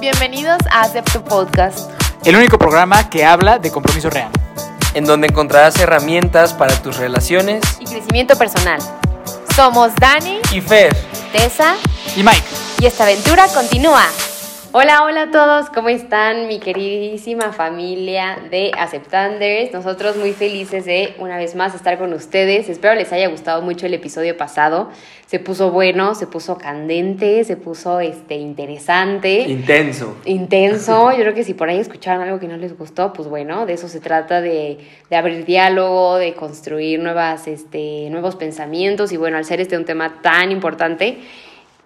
[0.00, 1.90] Bienvenidos a Acepto Podcast.
[2.24, 4.30] El único programa que habla de compromiso real.
[4.94, 8.80] en donde encontrarás herramientas para tus relaciones Y crecimiento personal.
[9.54, 10.96] Somos Dani, y Fer.
[11.32, 11.74] Tessa
[12.16, 12.44] Y Mike,
[12.80, 14.04] y esta aventura continúa.
[14.78, 19.72] Hola, hola a todos, ¿cómo están mi queridísima familia de Aceptanders?
[19.72, 22.68] Nosotros muy felices de una vez más estar con ustedes.
[22.68, 24.90] Espero les haya gustado mucho el episodio pasado.
[25.24, 29.48] Se puso bueno, se puso candente, se puso este interesante.
[29.48, 30.18] Intenso.
[30.26, 31.10] intenso.
[31.16, 33.72] Yo creo que si por ahí escucharon algo que no les gustó, pues bueno, de
[33.72, 34.76] eso se trata, de,
[35.08, 39.86] de abrir diálogo, de construir nuevas, este, nuevos pensamientos y bueno, al ser este un
[39.86, 41.16] tema tan importante,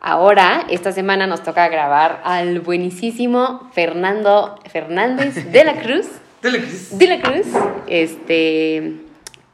[0.00, 6.06] ahora, esta semana nos toca grabar al buenísimo Fernando Fernández de la Cruz,
[6.42, 7.46] de la Cruz,
[7.86, 8.94] este,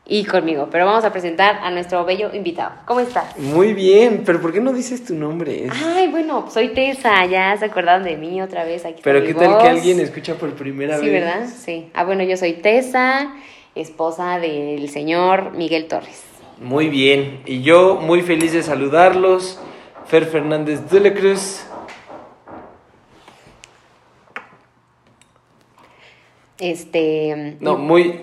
[0.06, 2.70] y conmigo, pero vamos a presentar a nuestro bello invitado.
[2.84, 3.37] ¿Cómo estás?
[3.38, 5.66] Muy bien, pero ¿por qué no dices tu nombre?
[5.84, 8.84] Ay, bueno, soy Tessa, ya se acordaron de mí otra vez.
[8.84, 9.62] Aquí Pero ¿qué tal voz.
[9.65, 11.12] que alguien escucha por primera Sí, vez?
[11.12, 11.48] ¿verdad?
[11.48, 11.88] Sí.
[11.92, 13.32] Ah, bueno, yo soy Tessa,
[13.74, 16.23] esposa del señor Miguel Torres.
[16.60, 19.60] Muy bien, y yo muy feliz de saludarlos.
[20.09, 21.65] Fer Fernández de la Cruz.
[26.59, 27.57] Este.
[27.60, 28.21] No, muy,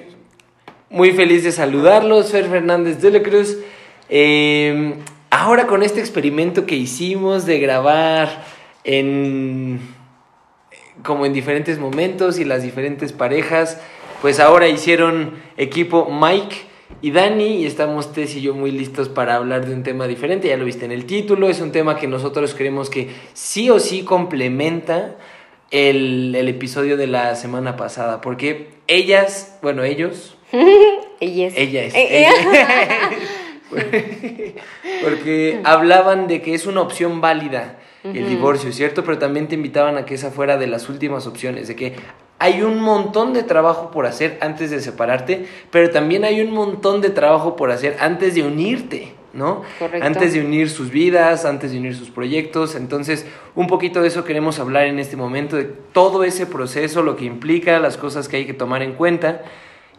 [0.90, 3.58] muy feliz de saludarlos, Fer Fernández de la Cruz.
[4.10, 4.96] Eh,
[5.30, 8.44] ahora con este experimento que hicimos de grabar
[8.84, 9.80] en
[11.04, 13.80] como en diferentes momentos y las diferentes parejas,
[14.22, 16.56] pues ahora hicieron equipo Mike
[17.02, 20.48] y Dani y estamos Tess y yo muy listos para hablar de un tema diferente,
[20.48, 23.80] ya lo viste en el título, es un tema que nosotros creemos que sí o
[23.80, 25.16] sí complementa
[25.72, 30.38] el, el episodio de la semana pasada, porque ellas, bueno, ellos,
[31.20, 31.58] Ella es.
[31.58, 31.96] ella es.
[31.96, 32.34] Eh, ella-
[35.04, 39.04] Porque hablaban de que es una opción válida el divorcio, ¿cierto?
[39.06, 41.96] Pero también te invitaban a que esa fuera de las últimas opciones, de que
[42.44, 47.00] hay un montón de trabajo por hacer antes de separarte, pero también hay un montón
[47.00, 49.62] de trabajo por hacer antes de unirte, ¿no?
[49.80, 50.06] Correcto.
[50.06, 52.76] Antes de unir sus vidas, antes de unir sus proyectos.
[52.76, 57.16] Entonces, un poquito de eso queremos hablar en este momento, de todo ese proceso, lo
[57.16, 59.44] que implica, las cosas que hay que tomar en cuenta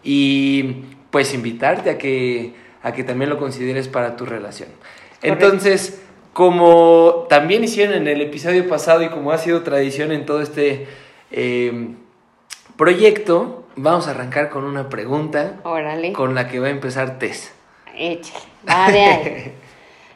[0.02, 2.52] y pues invitarte a que,
[2.82, 4.68] a que también lo consideres para tu relación.
[4.68, 5.46] Correcto.
[5.46, 6.02] Entonces,
[6.34, 10.86] como también hicieron en el episodio pasado y como ha sido tradición en todo este
[11.30, 11.94] eh,
[12.76, 16.12] proyecto, vamos a arrancar con una pregunta Órale.
[16.12, 17.52] con la que va a empezar Tess.
[17.96, 18.44] Échale.
[18.68, 19.54] Va de ahí.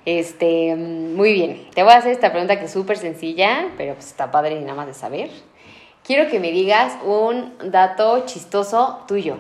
[0.04, 1.68] Este, mm, muy bien.
[1.74, 4.60] Te voy a hacer esta pregunta que es súper sencilla, pero pues está padre y
[4.60, 5.28] nada más de saber.
[6.02, 9.36] Quiero que me digas un dato chistoso tuyo.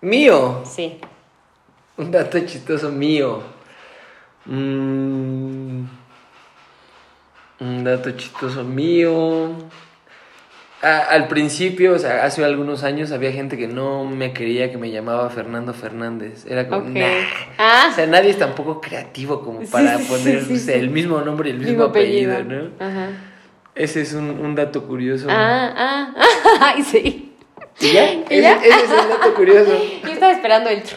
[0.00, 0.98] Mío, Sí.
[1.98, 3.42] un dato chistoso mío.
[4.46, 5.84] Mm,
[7.60, 9.50] un dato chistoso mío.
[10.82, 14.78] A- al principio, o sea, hace algunos años había gente que no me quería que
[14.78, 16.44] me llamaba Fernando Fernández.
[16.48, 17.06] Era como, nah.
[17.56, 17.88] Ah.
[17.92, 20.72] O sea, nadie es tampoco creativo como para sí, poner sí, sí.
[20.72, 22.70] el mismo nombre y el mismo, apellido, ¿no?
[22.84, 23.10] Ajá.
[23.76, 25.28] Ese es un, un dato curioso.
[25.30, 26.14] Ah, ah,
[26.74, 27.32] ay, sí.
[27.80, 28.12] ¿Y ya?
[28.12, 28.56] ¿Y Ese, ya?
[28.56, 29.70] ese es el dato curioso.
[30.02, 30.82] Yo estaba esperando el...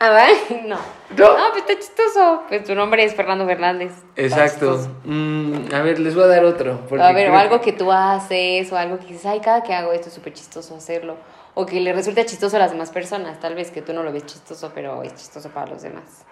[0.00, 0.26] Ah, ¿va?
[0.66, 0.76] No.
[1.16, 1.36] No.
[1.36, 2.42] No, pues está chistoso.
[2.48, 3.92] Pues tu nombre es Fernando Fernández.
[4.16, 4.88] Exacto.
[5.04, 6.80] Mm, a ver, les voy a dar otro.
[7.00, 9.92] A ver, o algo que tú haces, o algo que dices, ay, cada que hago
[9.92, 11.16] esto es súper chistoso hacerlo.
[11.54, 13.38] O que le resulta chistoso a las demás personas.
[13.40, 16.24] Tal vez que tú no lo ves chistoso, pero es chistoso para los demás.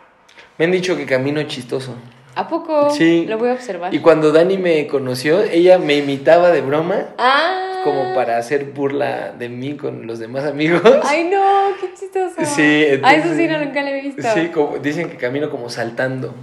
[0.58, 1.94] Me han dicho que camino chistoso.
[2.34, 2.90] ¿A poco?
[2.90, 3.26] Sí.
[3.28, 3.92] Lo voy a observar.
[3.94, 7.80] Y cuando Dani me conoció, ella me imitaba de broma, Ah.
[7.84, 10.80] como para hacer burla de mí con los demás amigos.
[11.04, 11.42] Ay, no,
[11.80, 12.34] qué chistoso.
[12.44, 14.22] Sí, Ah, eso sí, entonces- no, nunca lo he visto.
[14.34, 16.34] Sí, como- dicen que camino como saltando.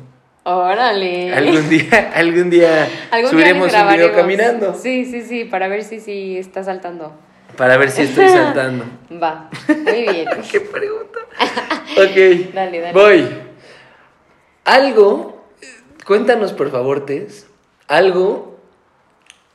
[0.44, 1.34] Órale.
[1.34, 4.74] Algún día, algún día Algún día subiremos un video caminando.
[4.74, 7.14] Sí, sí, sí, para ver si, si está saltando.
[7.58, 8.86] Para ver si estoy saltando.
[9.22, 10.28] Va, muy bien.
[10.52, 11.20] ¿Qué pregunta?
[11.98, 12.54] Ok.
[12.54, 12.94] Dale, dale.
[12.94, 13.28] Voy.
[14.66, 15.39] Algo,
[16.10, 17.46] cuéntanos por favor, Tess,
[17.88, 18.58] algo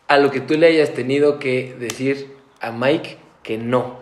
[0.06, 3.98] a lo que tú le hayas tenido que decir a Mike que no.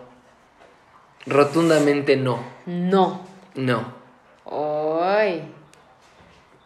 [1.25, 2.43] Rotundamente no.
[2.67, 3.21] No.
[3.55, 3.91] No.
[4.45, 5.41] Ay.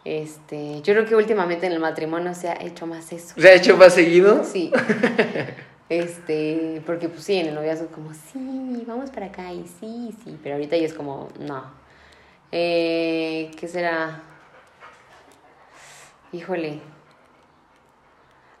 [0.04, 3.34] Este, yo creo que últimamente en el matrimonio se ha hecho más eso.
[3.40, 4.44] ¿Se ha hecho más seguido?
[4.44, 4.70] Sí.
[5.90, 10.38] Este, porque pues sí, en el noviazgo como, sí, vamos para acá y sí, sí,
[10.42, 11.64] pero ahorita ya es como, no.
[12.52, 14.22] Eh, ¿Qué será?
[16.32, 16.80] Híjole.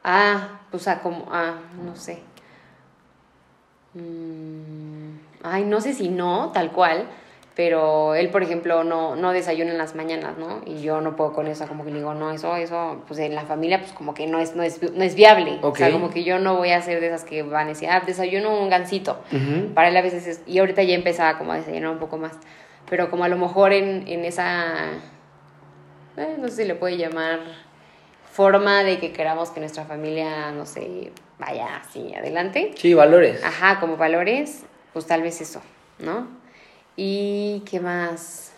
[0.04, 2.22] Ah, pues ah, como, ah, no sé.
[3.94, 7.06] Mm, ay, no sé si no, tal cual,
[7.54, 10.60] pero él, por ejemplo, no, no desayuna en las mañanas, ¿no?
[10.64, 13.34] Y yo no puedo con eso, como que le digo, no, eso, eso, pues en
[13.34, 15.58] la familia, pues como que no es, no es, no es viable.
[15.62, 17.88] O sea, como que yo no voy a ser de esas que van a decir,
[17.90, 19.18] ah, desayuno un gansito.
[19.32, 19.74] Ujú.
[19.74, 22.32] Para él a veces es, y ahorita ya empezaba como a desayunar un poco más,
[22.88, 24.90] pero como a lo mejor en, en esa,
[26.18, 27.40] eh, no sé si le puede llamar
[28.32, 32.72] forma de que queramos que nuestra familia, no sé, vaya así adelante.
[32.76, 33.42] Sí, valores.
[33.42, 35.60] Ajá, como valores, pues tal vez eso,
[35.98, 36.28] ¿no?
[36.96, 38.52] ¿Y qué más?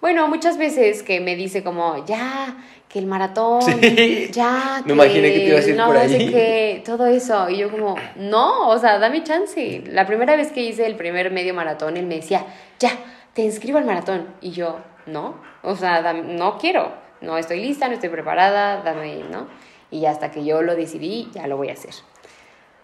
[0.00, 2.56] Bueno, muchas veces que me dice como, ya,
[2.88, 4.28] que el maratón, Sí.
[4.32, 6.30] ya, Me imaginé que te ibas a ir no, por no sé ahí.
[6.30, 7.48] qué, todo eso.
[7.48, 9.82] Y yo como, no, o sea, dame chance.
[9.86, 12.44] La primera vez que hice el primer medio maratón, él me decía,
[12.78, 12.90] ya,
[13.32, 14.26] te inscribo al maratón.
[14.40, 19.46] Y yo, no, o sea, no quiero, no estoy lista, no estoy preparada, dame, ¿no?
[19.90, 21.94] Y hasta que yo lo decidí, ya lo voy a hacer.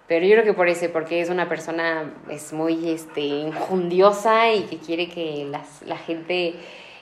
[0.08, 4.78] Pero yo creo que por ese, porque es una persona es muy este, y que
[4.78, 6.54] quiere que las, la gente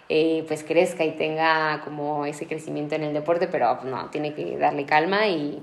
[0.09, 4.35] eh, pues crezca y tenga como ese crecimiento en el deporte, pero pues, no, tiene
[4.35, 5.63] que darle calma y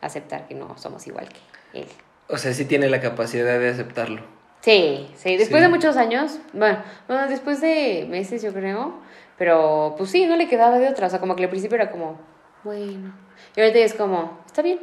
[0.00, 1.86] aceptar que no somos igual que él.
[2.28, 4.22] O sea, sí tiene la capacidad de aceptarlo.
[4.64, 5.66] Sí, sí, después Sí.
[5.66, 8.94] de muchos años, bueno, bueno, después de meses yo creo,
[9.36, 11.90] pero pues sí, no le quedaba de otra, o sea, como que al principio era
[11.90, 12.18] como,
[12.62, 13.12] bueno,
[13.54, 14.80] y ahorita es como, está bien,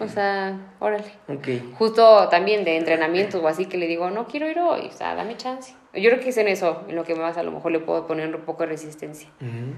[0.00, 1.12] o sea, órale.
[1.28, 1.46] Ok.
[1.78, 5.14] Justo también de entrenamientos o así que le digo, no quiero ir hoy, o sea,
[5.14, 5.74] dame chance.
[5.94, 8.08] Yo creo que es en eso, en lo que más a lo mejor le puedo
[8.08, 9.28] poner un poco de resistencia.
[9.40, 9.74] Ujú.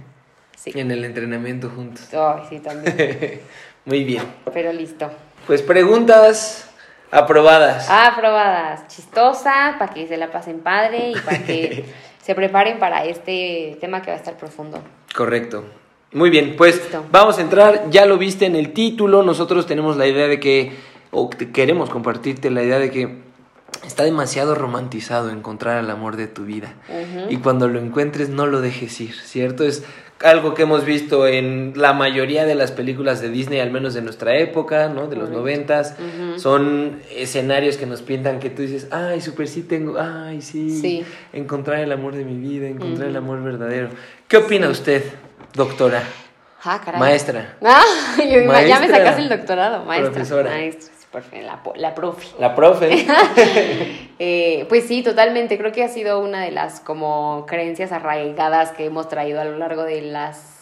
[0.56, 0.72] Sí.
[0.74, 2.08] En el entrenamiento juntos.
[2.14, 3.40] Ay, sí, también.
[3.84, 4.22] Muy bien.
[4.54, 5.10] Pero listo.
[5.46, 6.71] Pues preguntas
[7.12, 7.86] aprobadas.
[7.88, 8.88] Ah, aprobadas.
[8.88, 11.84] Chistosa, para que se la pasen padre y para que
[12.22, 14.82] se preparen para este tema que va a estar profundo.
[15.14, 15.64] Correcto.
[16.12, 17.04] Muy bien, pues Listo.
[17.10, 20.72] vamos a entrar, ya lo viste en el título, nosotros tenemos la idea de que,
[21.10, 23.22] o queremos compartirte la idea de que
[23.86, 26.74] está demasiado romantizado encontrar el amor de tu vida.
[27.28, 29.64] Y cuando lo encuentres no lo dejes ir, ¿cierto?
[29.64, 29.84] Es
[30.22, 34.02] algo que hemos visto en la mayoría de las películas de Disney, al menos de
[34.02, 35.08] nuestra época, ¿no?
[35.08, 35.96] De los noventas.
[36.36, 41.04] Son escenarios que nos pintan que tú dices, ay, súper sí tengo, ay, sí, Sí.
[41.32, 43.88] encontrar el amor de mi vida, encontrar el amor verdadero.
[44.28, 45.02] ¿Qué opina usted,
[45.54, 46.02] doctora?
[46.64, 47.00] Ah, caray.
[47.00, 47.56] Maestra.
[47.64, 47.82] Ah,
[48.18, 50.12] yo ya me sacaste el doctorado, maestra.
[50.12, 50.50] Profesora.
[50.50, 52.26] Maestra, la, la profe.
[52.38, 53.06] La profe.
[54.24, 55.58] Eh, pues sí, totalmente.
[55.58, 59.58] Creo que ha sido una de las como creencias arraigadas que hemos traído a lo
[59.58, 60.52] largo de las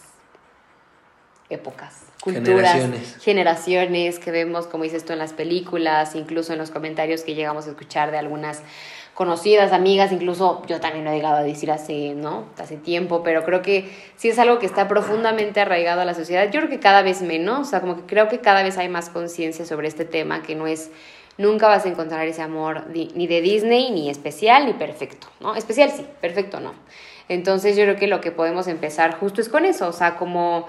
[1.50, 3.16] épocas, culturas, Generaciones.
[3.20, 7.66] generaciones que vemos, como dices tú, en las películas, incluso en los comentarios que llegamos
[7.66, 8.62] a escuchar de algunas
[9.20, 12.46] conocidas, amigas, incluso yo también lo he llegado a decir hace, ¿no?
[12.56, 13.86] Hace tiempo, pero creo que
[14.16, 16.44] sí es algo que está profundamente arraigado a la sociedad.
[16.44, 18.88] Yo creo que cada vez menos, o sea, como que creo que cada vez hay
[18.88, 20.90] más conciencia sobre este tema, que no es,
[21.36, 25.54] nunca vas a encontrar ese amor ni de Disney, ni especial, ni perfecto, ¿no?
[25.54, 26.72] Especial sí, perfecto no.
[27.28, 30.66] Entonces yo creo que lo que podemos empezar justo es con eso, o sea, como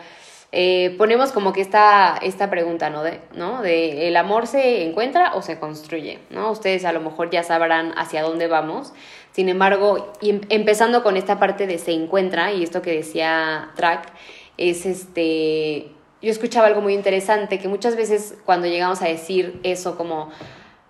[0.54, 3.04] eh, ponemos como que esta, esta pregunta, ¿no?
[3.04, 3.62] De, ¿no?
[3.62, 6.20] De ¿el amor se encuentra o se construye?
[6.30, 6.52] ¿no?
[6.52, 8.92] Ustedes a lo mejor ya sabrán hacia dónde vamos.
[9.32, 13.72] Sin embargo, y em- empezando con esta parte de se encuentra, y esto que decía
[13.76, 14.10] Track,
[14.58, 15.92] es este...
[16.22, 20.30] Yo escuchaba algo muy interesante, que muchas veces cuando llegamos a decir eso como,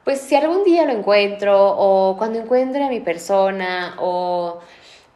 [0.04, 4.60] pues si algún día lo encuentro, o cuando encuentre a mi persona, o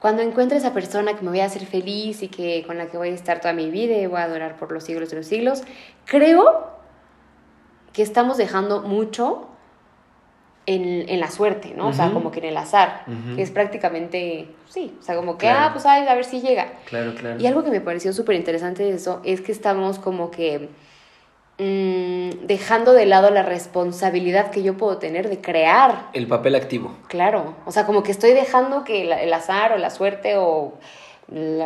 [0.06, 2.96] cuando encuentre esa persona que me voy a hacer feliz y que con la que
[2.96, 5.26] voy a estar toda mi vida y voy a adorar por los siglos de los
[5.26, 5.64] siglos,
[6.06, 6.68] creo
[7.92, 9.48] que estamos dejando mucho
[10.68, 11.88] en, en la suerte, ¿no?
[11.88, 13.04] O sea, como que en el azar,
[13.36, 15.60] que es prácticamente, sí, o sea, como que, Claro.
[15.62, 16.74] ah, pues ay, a ver si llega.
[16.86, 17.40] Claro, claro.
[17.42, 20.70] Y algo que me pareció súper interesante de eso es que estamos como que
[21.58, 26.96] mm, dejando de lado la responsabilidad que yo puedo tener de crear El papel activo.
[27.08, 30.74] Claro, o sea, como que estoy dejando que el azar o la suerte o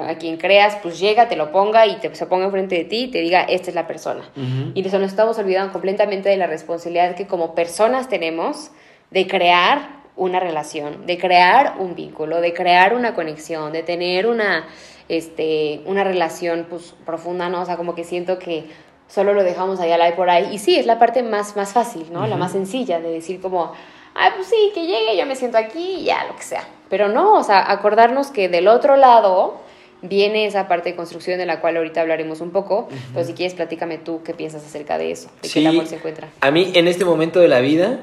[0.08, 3.04] a quien creas, pues llega, te lo ponga y te, se ponga enfrente de ti
[3.04, 4.22] y te diga, esta es la persona.
[4.36, 4.72] Ujú.
[4.74, 8.72] Y eso nos estamos olvidando completamente de la responsabilidad que como personas tenemos
[9.12, 14.66] de crear una relación, de crear un vínculo, de crear una conexión, de tener una,
[15.10, 17.62] este, una relación pues, profunda, ¿no?
[17.62, 18.66] O sea, como que siento que
[19.10, 20.48] solo lo dejamos allá y por ahí.
[20.54, 22.26] Y sí, es la parte más, más fácil, ¿no?
[22.28, 23.74] La más sencilla de decir como,
[24.16, 26.64] ay, pues sí, que llegue, yo me siento aquí y ya, lo que sea.
[26.90, 29.56] Pero no, o sea, acordarnos que del otro lado
[30.02, 32.88] viene esa parte de construcción de la cual ahorita hablaremos un poco.
[33.14, 35.56] Pero si quieres, platícame tú qué piensas acerca de eso, de Sí.
[35.56, 36.30] que el amor se encuentra.
[36.40, 38.00] A mí, en este momento de la vida,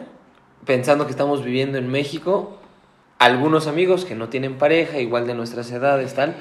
[0.67, 2.59] pensando que estamos viviendo en México,
[3.19, 6.35] algunos amigos que no tienen pareja, igual de nuestras edades, tal,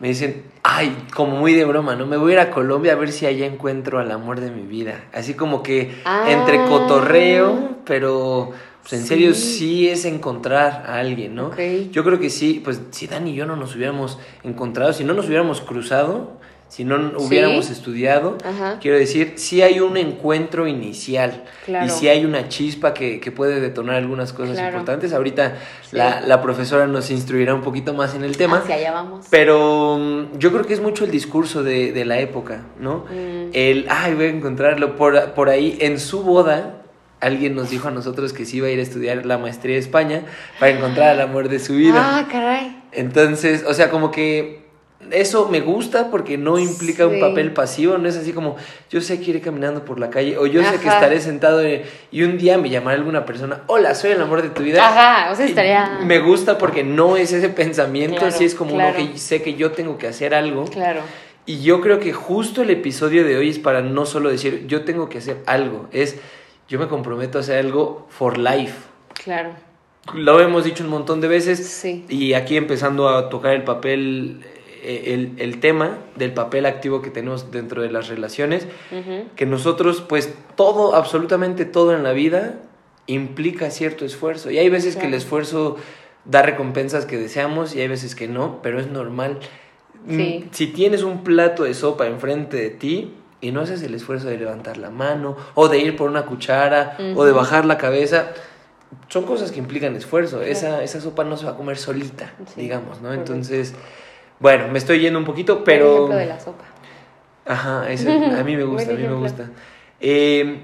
[0.00, 2.06] me dicen, ay, como muy de broma, ¿no?
[2.06, 4.62] Me voy a ir a Colombia a ver si allá encuentro al amor de mi
[4.62, 5.04] vida.
[5.12, 6.26] Así como que Ah.
[6.28, 8.52] entre cotorreo, pero
[8.88, 9.86] Pues en serio Sí.
[9.88, 11.48] es encontrar a alguien, ¿no?
[11.48, 11.58] Ok.
[11.90, 15.12] Yo creo que sí, pues si Dani y yo no nos hubiéramos encontrado, si no
[15.12, 18.78] nos hubiéramos cruzado, si no hubiéramos estudiado, Ajá.
[18.80, 21.86] quiero decir, sí hay un encuentro inicial Claro.
[21.86, 24.68] y sí hay una chispa que, que puede detonar algunas cosas Claro.
[24.68, 25.12] importantes.
[25.14, 25.56] Ahorita
[25.88, 25.96] Sí.
[25.96, 28.58] la, la profesora nos instruirá un poquito más en el tema.
[28.58, 29.26] Hacia allá vamos.
[29.30, 33.06] Pero mm, yo creo que es mucho el discurso de, de la época, ¿no?
[33.10, 33.50] Mm.
[33.54, 34.94] El, ay, voy a encontrarlo.
[34.96, 36.82] Por, por ahí, en su boda,
[37.20, 39.80] alguien nos dijo a nosotros que sí iba a ir a estudiar la maestría de
[39.80, 40.22] España
[40.60, 42.00] para encontrar el amor de su vida.
[42.18, 42.76] Ah, caray.
[42.92, 44.67] Entonces, o sea, como que
[45.10, 48.56] eso me gusta porque no implica un papel pasivo, no es así como
[48.90, 51.62] yo sé que iré caminando por la calle o yo sé que estaré sentado
[52.10, 54.86] y un día me llamará alguna persona, hola, soy el amor de tu vida.
[54.86, 56.00] Ajá, o sea, estaría.
[56.04, 58.98] Me gusta porque no es ese pensamiento, Claro, sí es como claro.
[59.00, 60.64] uno que sé que yo tengo que hacer algo.
[60.64, 61.00] Claro.
[61.46, 64.82] Y yo creo que justo el episodio de hoy es para no solo decir yo
[64.84, 66.16] tengo que hacer algo, es
[66.68, 68.74] yo me comprometo a hacer algo for life.
[69.24, 69.50] Claro.
[70.14, 72.04] Lo hemos dicho un montón de veces Sí.
[72.08, 74.40] y aquí empezando a tocar el papel,
[74.82, 78.66] el, el tema del papel activo que tenemos dentro de las relaciones,
[79.36, 82.60] que nosotros pues todo, absolutamente todo en la vida
[83.06, 84.50] implica cierto esfuerzo.
[84.50, 85.76] Y hay veces que el esfuerzo
[86.24, 89.38] da recompensas que deseamos y hay veces que no, pero es normal.
[90.06, 90.48] Mm, Sí.
[90.52, 94.36] Si tienes un plato de sopa enfrente de ti y no haces el esfuerzo de
[94.38, 98.28] levantar la mano o de ir por una cuchara o de bajar la cabeza,
[99.08, 100.42] son cosas que implican esfuerzo.
[100.42, 103.12] Esa, esa sopa no se va a comer solita, Sí, digamos, ¿no?
[103.12, 103.74] Entonces,
[104.40, 105.92] bueno, me estoy yendo un poquito, pero...
[105.94, 106.64] ejemplo de la sopa.
[107.46, 109.50] Ajá, ese- a mí me gusta, a mí me gusta.
[110.00, 110.60] Eh,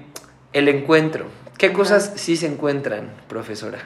[0.53, 1.25] el encuentro.
[1.57, 1.75] ¿Qué Ajá.
[1.75, 3.79] cosas sí se encuentran, profesora?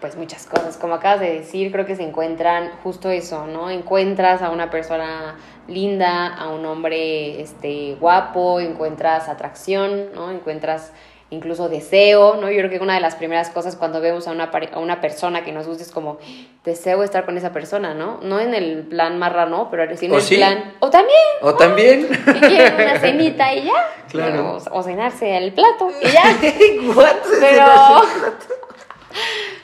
[0.00, 3.70] Pues muchas cosas, como acabas de decir, creo que se encuentran justo eso, ¿no?
[3.70, 5.36] Encuentras a una persona
[5.66, 10.30] linda, a un hombre este, guapo, encuentras atracción, ¿no?
[10.30, 10.92] Encuentras
[11.34, 12.50] incluso deseo, ¿no?
[12.50, 15.44] Yo creo que una de las primeras cosas cuando vemos a una, a una persona
[15.44, 16.18] que nos gusta es como,
[16.64, 18.20] deseo estar con esa persona, ¿no?
[18.22, 20.36] No en el plan marrano, pero en ¿O el sí?
[20.36, 20.74] plan...
[20.80, 22.08] O también, ¿O también?
[22.08, 23.72] si quieren una cenita y ya.
[24.08, 24.58] Claro.
[24.70, 26.22] O, o cenarse el plato y ya.
[27.40, 27.66] Pero,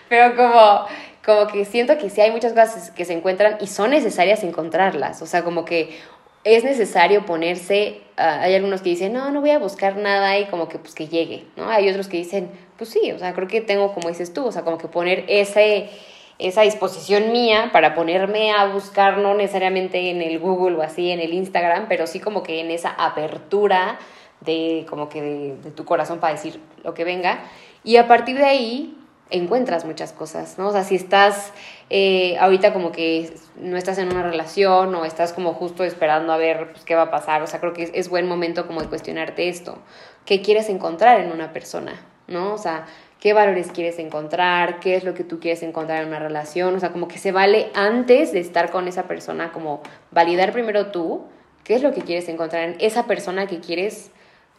[0.08, 0.86] pero como,
[1.24, 5.22] como que siento que sí hay muchas cosas que se encuentran y son necesarias encontrarlas.
[5.22, 5.98] O sea, como que
[6.44, 10.46] es necesario ponerse, ah, hay algunos que dicen, no, no voy a buscar nada y
[10.46, 11.68] como que pues que llegue, ¿no?
[11.68, 14.52] Hay otros que dicen, pues sí, o sea, creo que tengo, como dices tú, o
[14.52, 15.90] sea, como que poner ese,
[16.38, 21.20] esa disposición mía para ponerme a buscar, no necesariamente en el Google o así, en
[21.20, 23.98] el Instagram, pero sí como que en esa apertura
[24.40, 27.44] de como que de, de tu corazón para decir lo que venga.
[27.84, 28.99] Y a partir de ahí
[29.30, 30.68] encuentras muchas cosas, ¿no?
[30.68, 31.52] O sea, si estás
[31.88, 36.36] eh, ahorita como que no estás en una relación o estás como justo esperando a
[36.36, 38.80] ver pues, qué va a pasar, o sea, creo que es, es buen momento como
[38.80, 39.78] de cuestionarte esto.
[40.24, 42.54] ¿Qué quieres encontrar en una persona, ¿no?
[42.54, 42.86] O sea,
[43.20, 46.80] qué valores quieres encontrar, qué es lo que tú quieres encontrar en una relación, o
[46.80, 51.26] sea, como que se vale antes de estar con esa persona, como validar primero tú
[51.64, 54.10] qué es lo que quieres encontrar en esa persona que quieres,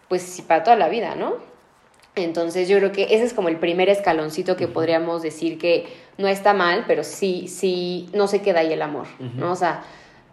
[0.07, 1.35] pues para toda la vida, ¿no?
[2.15, 5.85] Entonces yo creo que ese es como el primer escaloncito que podríamos decir que
[6.17, 9.51] no está mal, pero sí, sí, no se queda ahí el amor, ¿no?
[9.53, 9.83] O sea,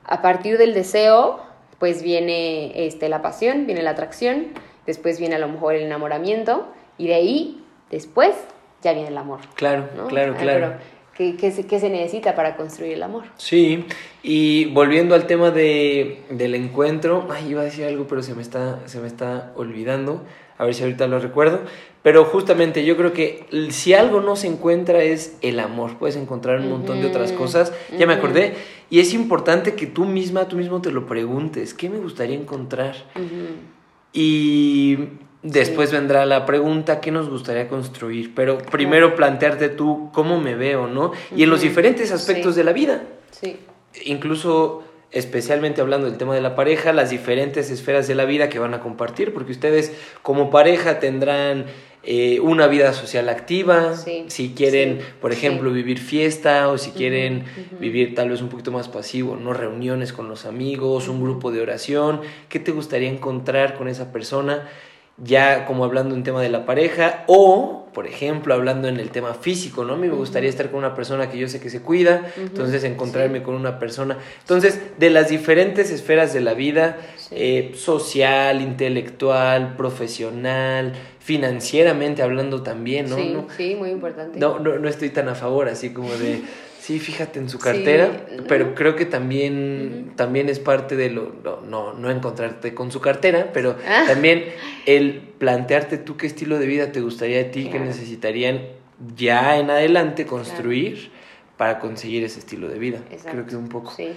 [0.04, 1.38] a partir del deseo,
[1.78, 4.49] pues viene este, la pasión, viene la atracción,
[4.87, 6.66] después viene a lo mejor el enamoramiento,
[6.99, 8.35] y de ahí, después,
[8.82, 10.08] ya viene el amor, Claro, ¿no?
[10.08, 10.73] claro, Ah, claro.
[11.16, 13.25] ¿qué, qué se, qué se necesita para construir el amor?
[13.37, 13.85] Sí,
[14.25, 18.42] y volviendo al tema de, del encuentro, ay, iba a decir algo, pero se me
[18.42, 20.25] está, se me está olvidando.
[20.58, 21.60] A ver si ahorita lo recuerdo.
[22.02, 25.98] Pero justamente yo creo que si algo no se encuentra es el amor.
[25.98, 27.72] Puedes encontrar un montón de otras cosas.
[27.96, 28.54] Ya me acordé.
[28.90, 31.74] Y es importante que tú misma, tú mismo te lo preguntes.
[31.74, 32.96] ¿Qué me gustaría encontrar?
[34.12, 34.98] Y
[35.42, 38.34] después vendrá la pregunta, ¿qué nos gustaría construir?
[38.34, 41.12] Pero primero plantearte tú cómo me veo, ¿no?
[41.34, 42.58] Y en los diferentes aspectos sí.
[42.60, 43.56] de la vida Sí,
[44.04, 48.58] incluso especialmente hablando del tema de la pareja, las diferentes esferas de la vida que
[48.58, 51.66] van a compartir, porque ustedes como pareja tendrán
[52.04, 55.38] eh, una vida social activa, Sí, si quieren, sí, por sí.
[55.38, 57.44] ejemplo, vivir fiesta o si quieren
[57.80, 59.52] vivir tal vez un poquito más pasivo, ¿no?
[59.52, 64.68] Reuniones con los amigos, un grupo de oración, ¿qué te gustaría encontrar con esa persona?
[65.20, 69.34] Ya como hablando en tema de la pareja o, por ejemplo, hablando en el tema
[69.34, 69.94] físico, ¿no?
[69.94, 72.84] A mí me gustaría estar con una persona que yo sé que se cuida, entonces
[72.84, 73.44] encontrarme sí.
[73.44, 74.16] con una persona.
[74.40, 77.34] Entonces, de las diferentes esferas de la vida, Sí.
[77.37, 83.16] eh, social, intelectual, profesional, financieramente hablando también, ¿no?
[83.16, 84.38] sí, no, sí, muy importante.
[84.38, 86.42] no, no, no estoy tan a favor, así como de,
[86.88, 91.35] sí, fíjate en su cartera, Sí, pero creo que también, también es parte de lo,
[91.45, 94.04] no, no, no encontrarte con su cartera, pero Ah.
[94.09, 94.45] también
[94.87, 97.85] el plantearte tú qué estilo de vida te gustaría a ti, qué Claro.
[97.85, 98.62] necesitarían
[99.16, 101.11] ya en adelante construir
[101.59, 102.99] para conseguir ese estilo de vida.
[103.11, 103.33] Exacto.
[103.33, 103.90] Creo que un poco.
[103.95, 104.09] Sí.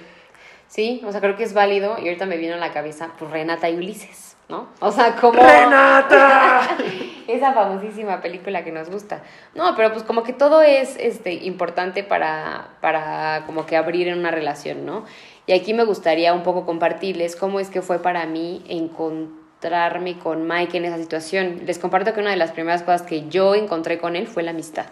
[0.70, 3.30] Sí, o sea, creo que es válido y ahorita me vino a la cabeza, pues
[3.32, 4.67] Renata y Ulises, ¿no?
[4.81, 5.41] O sea, como...
[5.41, 6.62] ¡Renata!
[7.27, 9.24] Esa famosísima película que nos gusta.
[9.55, 14.20] No, pero pues como que todo es este, importante para, para como que abrir en
[14.20, 15.05] una relación, ¿no?
[15.48, 20.48] Y aquí me gustaría un poco compartirles cómo es que fue para mí encontrarme con
[20.48, 21.62] Mike en esa situación.
[21.65, 24.51] Les comparto que una de las primeras cosas que yo encontré con él fue la
[24.51, 24.86] amistad.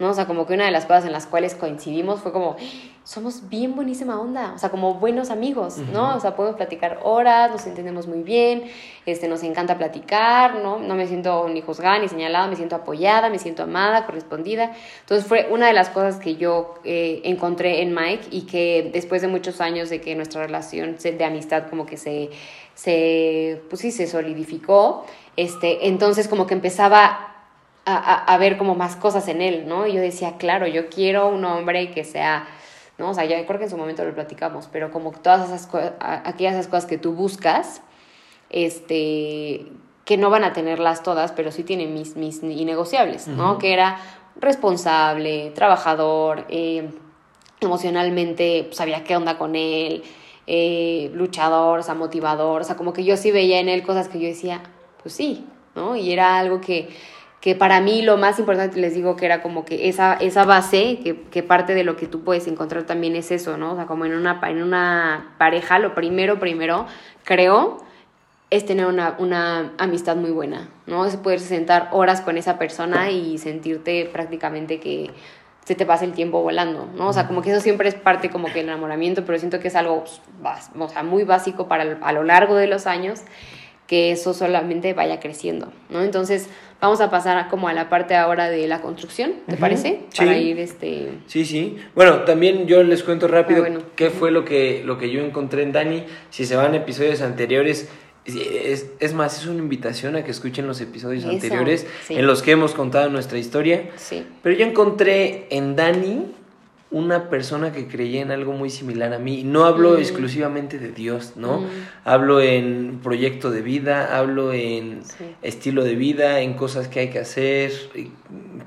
[0.00, 0.10] ¿No?
[0.10, 2.56] O sea, como que una de las cosas en las cuales coincidimos fue como,
[3.04, 6.16] somos bien buenísima onda, o sea, como buenos amigos, ¿no?
[6.16, 8.64] O sea, podemos platicar horas, nos entendemos muy bien,
[9.04, 10.78] este, nos encanta platicar, ¿no?
[10.78, 14.72] No me siento ni juzgada ni señalada, me siento apoyada, me siento amada, correspondida.
[15.00, 19.20] Entonces fue una de las cosas que yo eh, encontré en Mike y que después
[19.20, 22.30] de muchos años de que nuestra relación de amistad como que se,
[22.74, 25.04] se pues sí, se solidificó,
[25.36, 27.29] este, entonces como que empezaba
[27.90, 29.86] a, a, a, ver como más cosas en él, ¿no?
[29.86, 32.46] Y yo decía, claro, yo quiero un hombre que sea,
[32.98, 33.10] ¿no?
[33.10, 35.92] O sea, ya creo que en su momento lo platicamos, pero como todas esas cosas,
[36.00, 37.82] aquellas esas cosas que tú buscas,
[38.50, 39.66] este,
[40.04, 43.52] que no van a tenerlas todas, pero sí tienen mis, mis innegociables, ¿no?
[43.52, 43.58] Uh -huh.
[43.58, 43.98] Que era
[44.36, 46.90] responsable, trabajador, eh,
[47.60, 50.02] emocionalmente pues, sabía qué onda con él,
[50.46, 54.08] eh, luchador, o sea, motivador, o sea, como que yo sí veía en él cosas
[54.08, 54.62] que yo decía,
[55.02, 55.96] pues sí, ¿no?
[55.96, 56.88] Y era algo que
[57.40, 60.98] que para mí lo más importante les digo que era como que esa, esa base,
[61.02, 63.72] que, que, parte de lo que tú puedes encontrar también es eso, ¿no?
[63.72, 66.86] O sea, como en una, en una pareja, lo primero, primero,
[67.24, 67.78] creo,
[68.50, 71.06] es tener una, una amistad muy buena, ¿no?
[71.06, 75.10] Es poder sentar horas con esa persona y sentirte prácticamente que
[75.64, 77.08] se te pasa el tiempo volando, ¿no?
[77.08, 79.68] O sea, como que eso siempre es parte como que el enamoramiento, pero siento que
[79.68, 80.04] es algo
[80.78, 83.22] o sea, muy básico para a lo largo de los años
[83.90, 86.04] que eso solamente vaya creciendo, ¿no?
[86.04, 86.48] Entonces,
[86.80, 89.58] vamos a pasar a como a la parte ahora de la construcción, ¿te uh -huh.
[89.58, 90.02] parece?
[90.10, 90.18] Sí.
[90.18, 91.76] Para ir este Sí, sí.
[91.96, 93.80] Bueno, también yo les cuento rápido ah, bueno.
[93.96, 97.20] qué fue lo que lo que yo encontré en Dani, si se van a episodios
[97.20, 97.88] anteriores
[98.24, 102.14] es, es, más, es una invitación a que escuchen los episodios Eso, anteriores sí.
[102.14, 103.90] en los que hemos contado nuestra historia.
[103.96, 104.24] Sí.
[104.40, 106.26] Pero yo encontré en Dani
[106.90, 109.42] una persona que creía en algo muy similar a mí.
[109.44, 110.00] No hablo mm.
[110.00, 111.60] exclusivamente de Dios, ¿no?
[111.60, 111.66] Mm.
[112.04, 115.24] Hablo en proyecto de vida, hablo en Sí.
[115.42, 117.72] estilo de vida, en cosas que hay que hacer,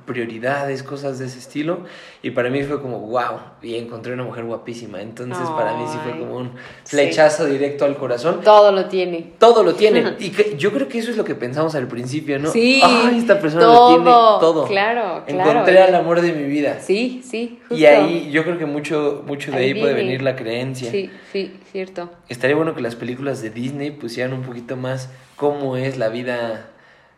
[0.06, 1.80] prioridades, cosas de ese estilo.
[2.22, 5.02] Y para mí fue como, wow, y encontré una mujer guapísima.
[5.02, 6.52] Entonces para mí sí fue como un
[6.84, 6.96] sí.
[6.96, 8.42] flechazo directo al corazón.
[8.44, 9.34] Todo lo tiene.
[9.40, 10.14] Todo lo tiene.
[10.24, 12.50] Y que, yo creo que eso es lo que pensamos al principio, ¿no?
[12.50, 12.82] Sí.
[12.84, 14.66] Ay, esta persona todo, lo tiene todo.
[14.66, 15.52] Claro, claro.
[15.52, 16.80] Encontré al amor de mi vida.
[16.80, 17.76] Sí, sí, justo.
[17.76, 20.92] Y ahí yo creo que mucho, mucho de Ahí ahí, puede venir la creencia.
[20.92, 22.10] Sí, sí, cierto.
[22.30, 26.68] Estaría bueno que las películas de Disney pusieran un poquito más cómo es la vida,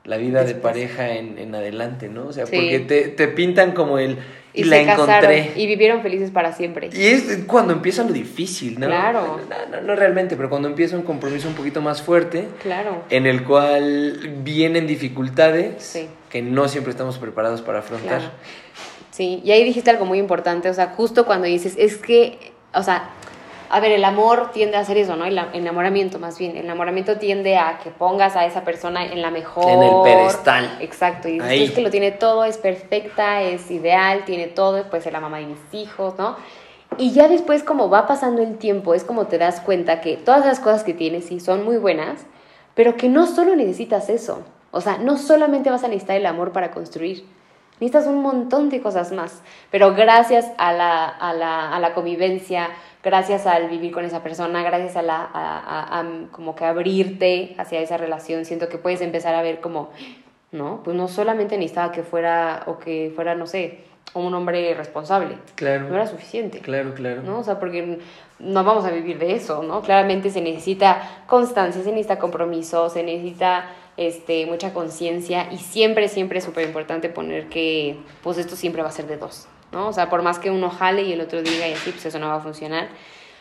[0.06, 2.28] la vida de pareja en, en adelante, ¿no?
[2.28, 2.56] O sea, Sí.
[2.56, 4.18] porque te, te pintan como el
[4.54, 5.52] y, Y, la se casaron encontré.
[5.62, 6.90] y vivieron felices para siempre.
[6.94, 8.88] Y es cuando empieza lo difícil, ¿no?
[8.88, 9.42] Claro.
[9.50, 13.04] No, no, no realmente, pero cuando empieza un compromiso un poquito más fuerte, Claro.
[13.10, 16.08] en el cual vienen dificultades Sí.
[16.30, 18.20] que no siempre estamos preparados para afrontar.
[18.20, 18.32] Claro.
[19.12, 22.84] Sí, y ahí dijiste algo muy importante, o sea, justo cuando dices, es que, o
[22.84, 23.10] sea,
[23.70, 25.26] a ver, el amor tiende a hacer eso, ¿no?
[25.26, 26.52] El enamoramiento, más bien.
[26.52, 29.70] El enamoramiento tiende a que pongas a esa persona en la mejor.
[29.70, 30.78] En el pedestal.
[30.80, 31.28] Exacto.
[31.28, 35.14] Y dices, es que lo tiene todo, es perfecta, es ideal, tiene todo, puede ser
[35.14, 36.36] la mamá de mis hijos, ¿no?
[36.98, 40.46] Y ya después, como va pasando el tiempo, es como te das cuenta que todas
[40.46, 42.26] las cosas que tienes sí son muy buenas,
[42.74, 44.44] pero que no solo necesitas eso.
[44.72, 47.26] O sea, no solamente vas a necesitar el amor para construir.
[47.80, 49.42] Necesitas un montón de cosas más.
[49.72, 52.70] Pero gracias a la, a la, a la convivencia,
[53.06, 57.56] gracias al vivir con esa persona, gracias a, la, a, a- a como que abrirte
[57.58, 59.92] hacia esa relación, siento que puedes empezar a ver como,
[60.52, 63.80] no, pues no solamente necesitaba que fuera, o que fuera, no sé,
[64.14, 65.38] un hombre responsable.
[65.56, 65.90] Claro.
[65.90, 66.60] No era suficiente.
[66.60, 67.22] Claro, claro.
[67.22, 67.40] ¿no?
[67.40, 68.00] O sea, porque
[68.40, 69.82] no vamos a vivir de eso, ¿no?
[69.82, 73.66] Claramente se necesita constancia, se necesita compromiso, se necesita
[73.98, 78.90] este, mucha conciencia y siempre, siempre es súper importante poner que, pues esto siempre va
[78.90, 79.90] a ser de dos, ¿no?
[79.90, 82.18] O sea, por más que uno jale y el otro diga y así, pues eso
[82.18, 82.88] no va a funcionar.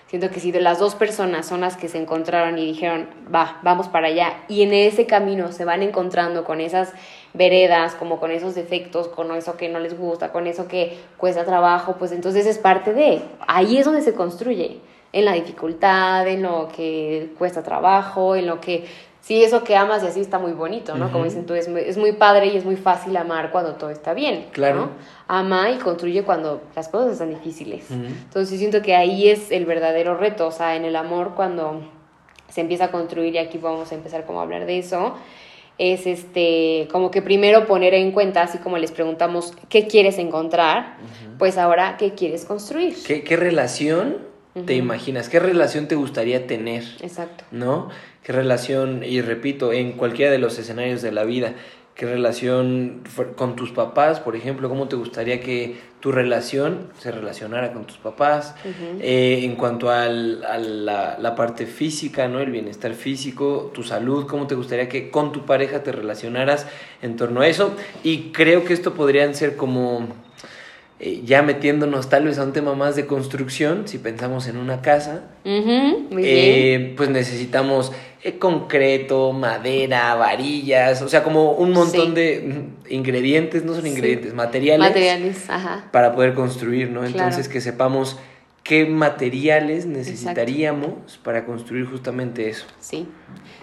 [0.09, 3.59] Siento que si de las dos personas son las que se encontraron y dijeron, va,
[3.63, 6.93] vamos para allá, y en ese camino se van encontrando con esas
[7.33, 11.45] veredas, como con esos defectos, con eso que no les gusta, con eso que cuesta
[11.45, 14.81] trabajo, pues entonces es parte de, ahí es donde se construye,
[15.13, 18.85] en la dificultad, en lo que cuesta trabajo, en lo que,
[19.25, 21.11] sí, eso que amas y así está muy bonito, ¿no?
[21.11, 23.89] Como dicen tú, es muy, es muy padre y es muy fácil amar cuando todo
[23.89, 24.77] está bien, Claro.
[24.77, 24.91] ¿no?
[25.29, 27.91] Ama y construye cuando las cosas están difíciles.
[27.91, 31.81] Entonces yo siento que ahí es el verdadero reto, o sea, en el amor cuando
[32.49, 35.15] se empieza a construir, y aquí vamos a empezar como a hablar de eso,
[35.79, 40.99] es este, como que primero poner en cuenta, así como les preguntamos qué quieres encontrar,
[41.39, 42.95] pues ahora qué quieres construir.
[43.07, 44.19] ¿Qué, qué relación
[44.67, 45.29] te imaginas?
[45.29, 46.85] ¿Qué relación te gustaría tener?
[47.01, 47.45] Exacto.
[47.51, 47.89] ¿No?
[48.25, 51.53] ¿Qué relación, y repito, en cualquiera de los escenarios de la vida,
[51.95, 53.03] qué relación
[53.37, 57.99] con tus papás, por ejemplo, cómo te gustaría que tu relación se relacionara con tus
[57.99, 58.55] papás,
[59.01, 62.41] Eh, en cuanto al- a la, la parte física, ¿no?
[62.41, 66.67] El bienestar físico, tu salud, cómo te gustaría que con tu pareja te relacionaras
[67.03, 67.75] en torno a eso.
[68.03, 70.09] Y creo que esto podrían ser como,
[71.01, 74.81] eh, ya metiéndonos tal vez a un tema más de construcción, si pensamos en una
[74.81, 76.25] casa, Ujú, muy bien.
[76.25, 77.93] eh, pues necesitamos
[78.33, 82.15] concreto, madera, varillas, o sea, como un montón Sí.
[82.15, 82.41] de
[82.89, 83.89] mm, ingredientes, no son Sí.
[83.91, 85.89] ingredientes, materiales, Materiales, ajá.
[85.93, 87.01] para poder construir, ¿no?
[87.01, 87.13] Claro.
[87.17, 88.19] Entonces que sepamos
[88.63, 92.65] qué materiales necesitaríamos para construir justamente eso.
[92.81, 93.07] Sí.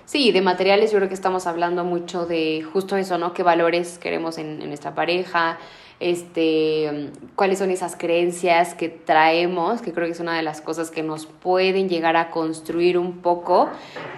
[0.06, 3.34] Sí, de materiales yo creo que estamos hablando mucho de justo eso, ¿no?
[3.34, 5.58] ¿Qué valores queremos en, en nuestra pareja?
[6.02, 10.90] Este, cuáles son esas creencias que traemos, que creo que es una de las cosas
[10.90, 13.70] que nos pueden llegar a construir un poco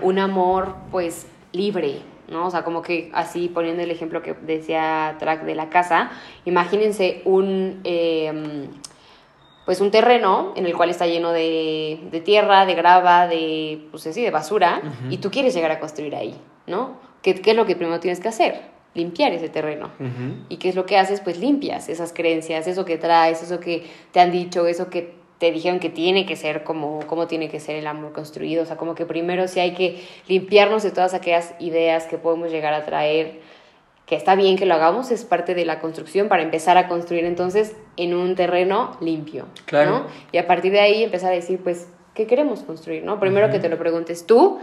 [0.01, 1.97] un amor, pues, libre,
[2.29, 2.47] ¿no?
[2.47, 6.09] O sea, como que así poniendo el ejemplo que decía Track de la casa,
[6.45, 7.81] imagínense un...
[7.83, 8.67] em,
[9.65, 14.07] pues un terreno en el cual está lleno de, de tierra, de grava, de, pues
[14.07, 16.35] así, de basura, y tú quieres llegar a construir ahí,
[16.67, 16.97] ¿no?
[17.21, 18.61] ¿Qué, ¿Qué es lo que primero tienes que hacer?
[18.95, 19.89] Limpiar ese terreno.
[20.49, 21.19] ¿Y qué es lo que haces?
[21.19, 25.51] Pues limpias esas creencias, eso que traes, eso que te han dicho, eso que te
[25.51, 28.63] dijeron que tiene que ser como, como tiene que ser el amor construido.
[28.63, 32.49] O sea, como que primero sí hay que limpiarnos de todas aquellas ideas que podemos
[32.49, 33.41] llegar a traer,
[34.05, 37.25] que está bien que lo hagamos, es parte de la construcción para empezar a construir
[37.25, 39.47] entonces en un terreno limpio.
[39.65, 39.91] Claro.
[39.91, 40.07] ¿no?
[40.31, 43.03] Y a partir de ahí empezar a decir, pues, ¿qué queremos construir?
[43.03, 43.19] ¿no?
[43.19, 44.59] Primero que te lo preguntes tú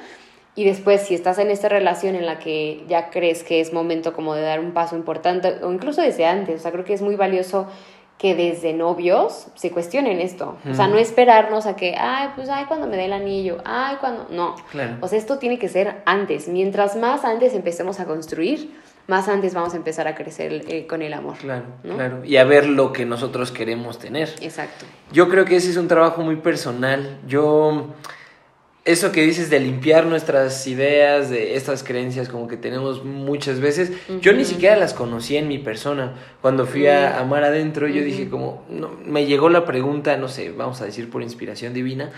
[0.55, 4.13] y después si estás en esta relación en la que ya crees que es momento
[4.13, 7.03] como de dar un paso importante o incluso desde antes, o sea, creo que es
[7.03, 7.67] muy valioso
[8.21, 10.59] que desde novios se cuestionen esto.
[10.71, 13.97] O sea, no esperarnos a que, ay, pues, ay, cuando me dé el anillo, ay,
[13.99, 14.27] cuando...
[14.29, 14.57] No.
[14.71, 14.99] Claro.
[15.01, 16.47] O sea, esto tiene que ser antes.
[16.47, 18.73] Mientras más antes empecemos a construir,
[19.07, 21.39] más antes vamos a empezar a crecer eh, con el amor.
[21.39, 21.95] Claro, ¿no?
[21.95, 22.23] claro.
[22.23, 24.29] Y a ver lo que nosotros queremos tener.
[24.43, 24.85] Exacto.
[25.13, 27.19] Yo creo que ese es un trabajo muy personal.
[27.27, 27.87] Yo,
[28.91, 33.93] eso que dices de limpiar nuestras ideas, de estas creencias como que tenemos muchas veces,
[34.21, 36.15] yo ni siquiera las conocía en mi persona.
[36.41, 40.51] Cuando fui a amar adentro, yo dije como, no, me llegó la pregunta, no sé,
[40.53, 42.11] vamos a decir por inspiración divina,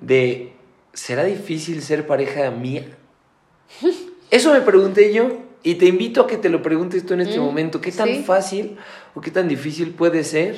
[0.00, 0.52] de,
[0.92, 2.84] ¿será difícil ser pareja mía?
[4.30, 7.38] Eso me pregunté yo y te invito a que te lo preguntes tú en este
[7.38, 7.80] Mm, momento.
[7.80, 8.22] ¿Qué tan sí.
[8.24, 8.76] fácil
[9.14, 10.56] o qué tan difícil puede ser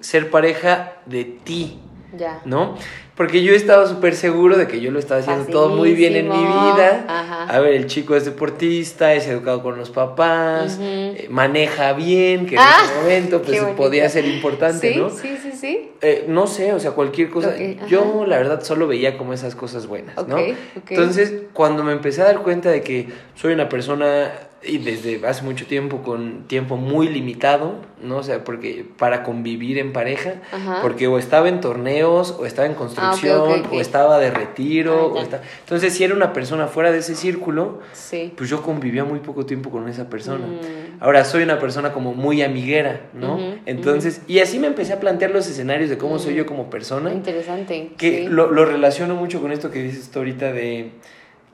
[0.00, 1.78] ser pareja de ti?
[2.16, 2.40] Ya.
[2.44, 2.76] ¿No?
[3.16, 6.28] Porque yo estaba súper seguro de que yo lo estaba haciendo todo muy bien en
[6.28, 7.04] mi vida.
[7.06, 7.44] Ajá.
[7.44, 12.56] A ver, el chico es deportista, es educado con los papás, eh, maneja bien, que
[12.56, 15.10] en Ah, ese momento pues podía ser importante, sí, ¿no?
[15.10, 15.90] Sí, sí, sí.
[16.00, 17.54] Eh, no sé, o sea, cualquier cosa.
[17.88, 20.34] Yo, la verdad, solo veía como esas cosas buenas, ¿no?
[20.36, 20.42] Ok,
[20.78, 20.90] ok.
[20.90, 24.32] Entonces, cuando me empecé a dar cuenta de que soy una persona,
[24.66, 28.18] y desde hace mucho tiempo, con tiempo muy limitado, ¿no?
[28.18, 30.78] O sea, porque para convivir en pareja, Ajá.
[30.82, 33.72] porque o estaba en torneos, o estaba en construcción, Ah, ok.
[33.72, 35.22] o estaba de retiro, Ah, o ya.
[35.22, 38.32] esta- Entonces, si era una persona fuera de ese círculo, Sí.
[38.36, 40.46] pues yo convivía muy poco tiempo con esa persona.
[40.46, 40.84] Mm.
[41.00, 43.38] Ahora soy una persona como muy amiguera, ¿no?
[43.66, 47.12] Entonces, y así me empecé a plantear los escenarios de cómo soy yo como persona,
[47.12, 47.90] Interesante.
[47.98, 48.28] que sí.
[48.28, 50.90] lo, lo relaciono mucho con esto que dices tú ahorita de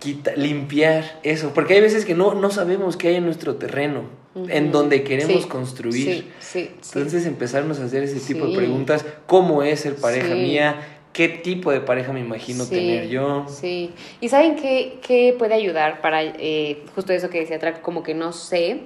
[0.00, 4.02] quita, limpiar eso, porque hay veces que no, no sabemos qué hay en nuestro terreno,
[4.48, 5.98] en donde queremos Sí, construir.
[6.00, 6.70] Sí, sí.
[6.94, 10.96] Entonces empezarnos a hacer ese tipo de preguntas, ¿cómo es ser pareja mía?
[11.12, 13.44] ¿Qué tipo de pareja me imagino tener yo?
[13.48, 13.92] Sí.
[14.20, 18.14] ¿Y saben qué, qué puede ayudar para eh, justo eso que decía Track, como que
[18.14, 18.82] no sé?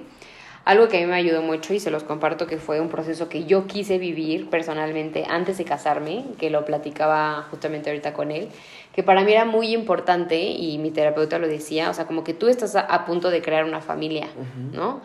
[0.65, 3.29] Algo que a mí me ayudó mucho y se los comparto que fue un proceso
[3.29, 8.49] que yo quise vivir personalmente antes de casarme, que lo platicaba justamente ahorita con él,
[8.95, 12.33] que para mí era muy importante y mi terapeuta lo decía, o sea, como que
[12.33, 14.27] tú estás a, a punto de crear una familia,
[14.71, 15.01] ¿no?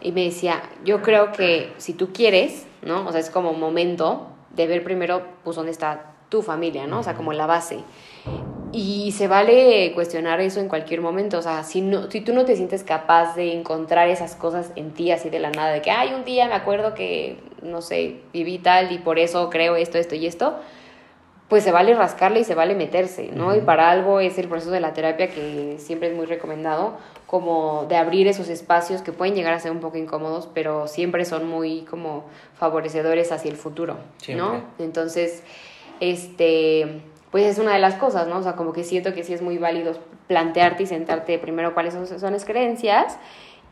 [0.00, 3.04] Y me decía, yo creo que si tú quieres, ¿no?
[3.06, 7.00] O sea, es como momento de ver primero, pues, dónde está tu familia, ¿no?
[7.00, 7.80] O sea, como la base.
[8.72, 11.38] Y se vale cuestionar eso en cualquier momento.
[11.38, 14.92] O sea, si, no, si tú no te sientes capaz de encontrar esas cosas en
[14.92, 18.20] ti así de la nada, de que, ay, un día me acuerdo que, no sé,
[18.32, 20.56] viví tal y por eso creo esto, esto y esto,
[21.54, 23.54] pues se vale rascarle y se vale meterse, ¿no?
[23.54, 26.96] Y para algo es el proceso de la terapia que siempre es muy recomendado,
[27.28, 31.24] como de abrir esos espacios que pueden llegar a ser un poco incómodos, pero siempre
[31.24, 32.24] son muy como
[32.58, 33.98] favorecedores hacia el futuro,
[34.34, 34.64] ¿no?
[34.80, 35.44] Entonces,
[36.00, 38.38] este, pues es una de las cosas, ¿no?
[38.38, 39.92] O sea, como que siento que sí es muy válido
[40.26, 43.16] plantearte y sentarte primero cuáles son, son las creencias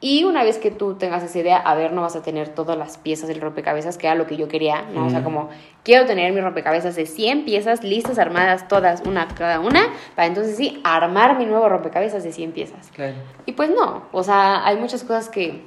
[0.02, 2.76] y una vez que tú tengas esa idea, a ver, no vas a tener todas
[2.76, 5.06] las piezas del rompecabezas, que era lo que yo quería, ¿no?
[5.06, 5.48] O sea, como
[5.84, 9.80] quiero tener mi rompecabezas de 100 piezas listas, armadas, todas, una cada una,
[10.16, 12.90] para entonces sí, armar mi nuevo rompecabezas de 100 piezas.
[12.92, 13.14] Claro.
[13.46, 15.62] Y pues no, o sea, hay muchas cosas que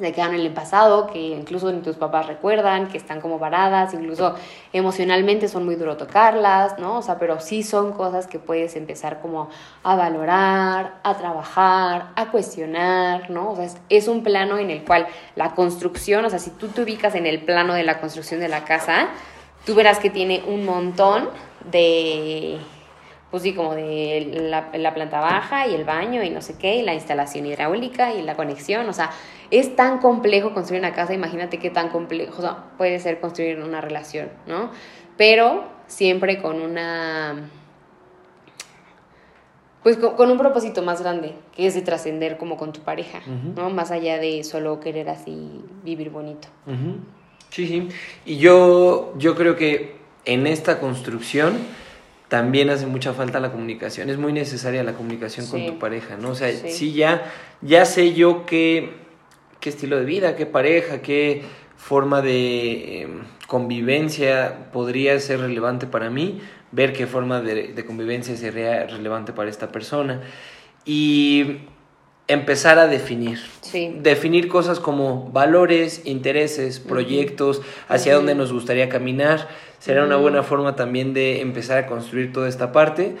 [0.00, 4.34] se quedan en el pasado, que incluso tus papás recuerdan, que están como varadas, incluso
[4.72, 6.98] emocionalmente son muy duro tocarlas, ¿no?
[6.98, 9.48] O sea, pero sí son cosas que puedes empezar como
[9.82, 13.52] a valorar, a trabajar, a cuestionar, ¿no?
[13.52, 16.68] O sea, es, es un plano en el cual la construcción, o sea, si tú
[16.68, 19.08] te ubicas en el plano de la construcción de la casa,
[19.64, 21.28] tú verás que tiene un montón
[21.70, 22.58] de
[23.30, 26.76] pues sí, como de la, la, planta baja y el baño y no sé qué,
[26.76, 29.10] y la instalación hidráulica y la conexión, o sea,
[29.50, 33.58] es tan complejo construir una casa, imagínate qué tan complejo o sea, puede ser construir
[33.60, 34.70] una relación, ¿no?
[35.16, 37.50] Pero siempre con una...
[39.82, 43.20] Pues con, con un propósito más grande, que es de trascender como con tu pareja,
[43.26, 43.54] uh -huh.
[43.54, 43.70] ¿no?
[43.70, 46.48] Más allá de solo querer así vivir bonito.
[46.66, 46.96] Uh -huh.
[47.50, 47.88] Sí, sí.
[48.26, 51.56] Y yo, yo creo que en esta construcción
[52.28, 54.10] también hace mucha falta la comunicación.
[54.10, 55.52] Es muy necesaria la comunicación sí.
[55.52, 56.30] con tu pareja, ¿no?
[56.30, 57.22] O sea, sí, sí ya,
[57.62, 58.92] ya sé yo qué,
[59.60, 61.42] qué, estilo de vida, qué pareja, qué
[61.76, 63.08] forma de eh,
[63.46, 66.40] convivencia podría ser relevante para mí,
[66.72, 70.22] ver qué forma de, de convivencia sería relevante para esta persona.
[70.84, 71.58] Y
[72.28, 73.40] empezar a definir.
[73.62, 73.96] Sí.
[74.00, 77.64] Definir cosas como valores, intereses, proyectos, uh -huh.
[77.88, 78.18] hacia uh -huh.
[78.18, 79.48] dónde nos gustaría caminar.
[79.78, 80.06] Será uh -huh.
[80.08, 83.14] una buena forma también de empezar a construir toda esta parte.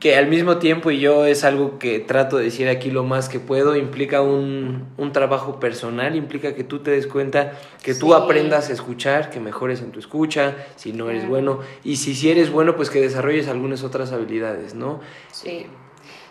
[0.00, 3.28] Que al mismo tiempo, y yo es algo que trato de decir aquí lo más
[3.28, 8.00] que puedo, implica un, un trabajo personal, implica que tú te des cuenta, que sí.
[8.00, 11.60] tú aprendas a escuchar, que mejores en tu escucha, si no eres bueno.
[11.82, 15.00] Y si sí eres bueno, pues que desarrolles algunas otras habilidades, ¿no?
[15.32, 15.66] Sí.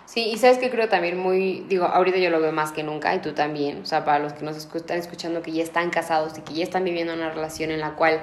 [0.05, 3.13] Sí, y sabes que creo también muy, digo, ahorita yo lo veo más que nunca
[3.15, 6.37] y tú también, o sea, para los que nos están escuchando que ya están casados
[6.37, 8.21] y que ya están viviendo una relación en la cual,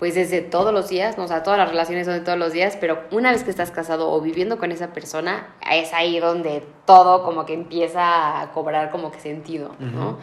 [0.00, 1.24] pues desde todos los días, ¿no?
[1.24, 3.70] o sea, todas las relaciones son de todos los días, pero una vez que estás
[3.70, 8.90] casado o viviendo con esa persona, es ahí donde todo como que empieza a cobrar
[8.90, 10.08] como que sentido, ¿no?
[10.08, 10.16] Uh -huh.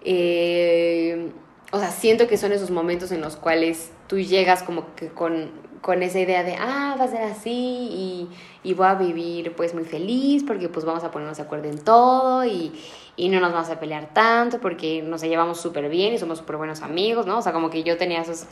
[0.00, 1.30] eh,
[1.72, 5.50] o sea, siento que son esos momentos en los cuales tú llegas como que con,
[5.82, 8.28] con esa idea de, ah, va a ser así y,
[8.62, 11.78] y, voy a vivir pues muy feliz porque pues vamos a ponernos de acuerdo en
[11.78, 12.72] todo y,
[13.16, 16.56] y no nos vamos a pelear tanto porque nos llevamos súper bien y somos súper
[16.56, 17.38] buenos amigos, ¿no?
[17.38, 18.46] O sea, como que yo tenía esos...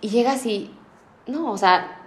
[0.00, 0.70] Y llegas y,
[1.26, 1.98] no, o sea,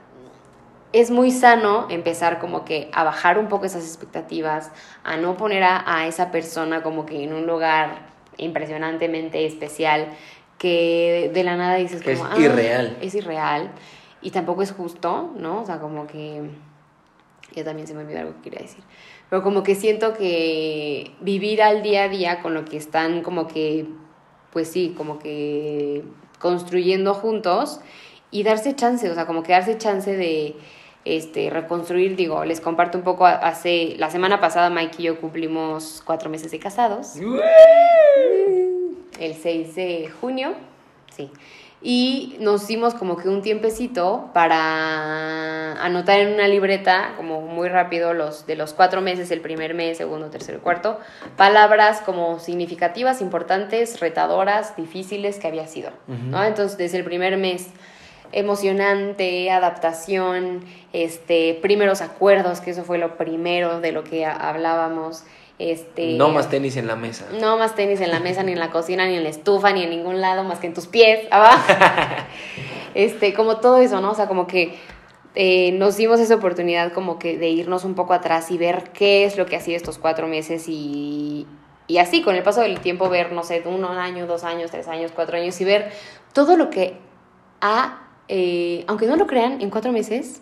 [0.94, 4.72] es muy sano empezar como que a bajar un poco esas expectativas,
[5.04, 10.10] a no poner a, a esa persona como que en un lugar impresionantemente especial
[10.58, 12.98] que de la nada dices que como, es irreal.
[13.02, 13.72] es irreal
[14.22, 15.62] y tampoco es justo, ¿no?
[15.62, 16.50] O sea, como que
[17.54, 18.84] ya también se me olvidó algo que quería decir.
[19.30, 23.48] Pero como que siento que vivir al día a día con lo que están como
[23.48, 23.88] que
[24.52, 26.04] pues sí, como que
[26.40, 27.80] construyendo juntos
[28.32, 30.56] y darse chance, o sea, como que darse chance de
[31.06, 36.02] este, reconstruir, digo, les comparto un poco, hace, la semana pasada Mike y yo cumplimos
[36.06, 37.16] cuatro meses de casados
[39.20, 40.54] el 6 de junio,
[41.16, 41.30] sí.
[41.82, 48.14] Y nos dimos como que un tiempecito para anotar en una libreta, como muy rápido,
[48.14, 51.00] los de los cuatro meses, el primer mes, segundo, tercero y cuarto,
[51.38, 56.24] palabras como significativas, importantes, retadoras, difíciles que había sido, uh -huh.
[56.24, 56.44] ¿no?
[56.44, 57.68] Entonces, desde el primer mes,
[58.32, 65.24] emocionante, adaptación, este, primeros acuerdos, que eso fue lo primero de lo que hablábamos,
[65.60, 67.28] este, no más tenis en la mesa.
[67.40, 69.84] No más tenis en la mesa, ni en la cocina, ni en la estufa, ni
[69.84, 71.74] en ningún lado, más que en tus pies, abajo.
[72.96, 74.12] este, como todo eso, ¿no?
[74.12, 74.80] O sea, como que
[75.36, 79.26] eh, nos dimos esa oportunidad como que de irnos un poco atrás y ver qué
[79.26, 81.46] es lo que hacía estos cuatro meses y,
[81.88, 84.88] y así, con el paso del tiempo, ver, no sé, un año, dos años, tres
[84.88, 85.92] años, cuatro años y ver
[86.32, 86.98] todo lo que
[87.60, 90.42] ha, eh, aunque no lo crean, en cuatro meses,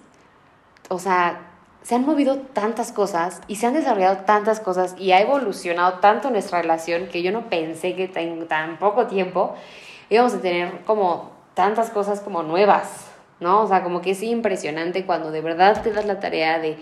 [0.89, 1.56] o sea,
[1.87, 6.29] se han movido tantas cosas y se han desarrollado tantas cosas y ha evolucionado tanto
[6.29, 9.55] nuestra relación que yo no pensé que en tan poco tiempo
[10.09, 13.07] íbamos a tener como tantas cosas como nuevas,
[13.39, 13.61] ¿no?
[13.61, 16.75] O sea, como que es impresionante cuando de verdad te das la tarea de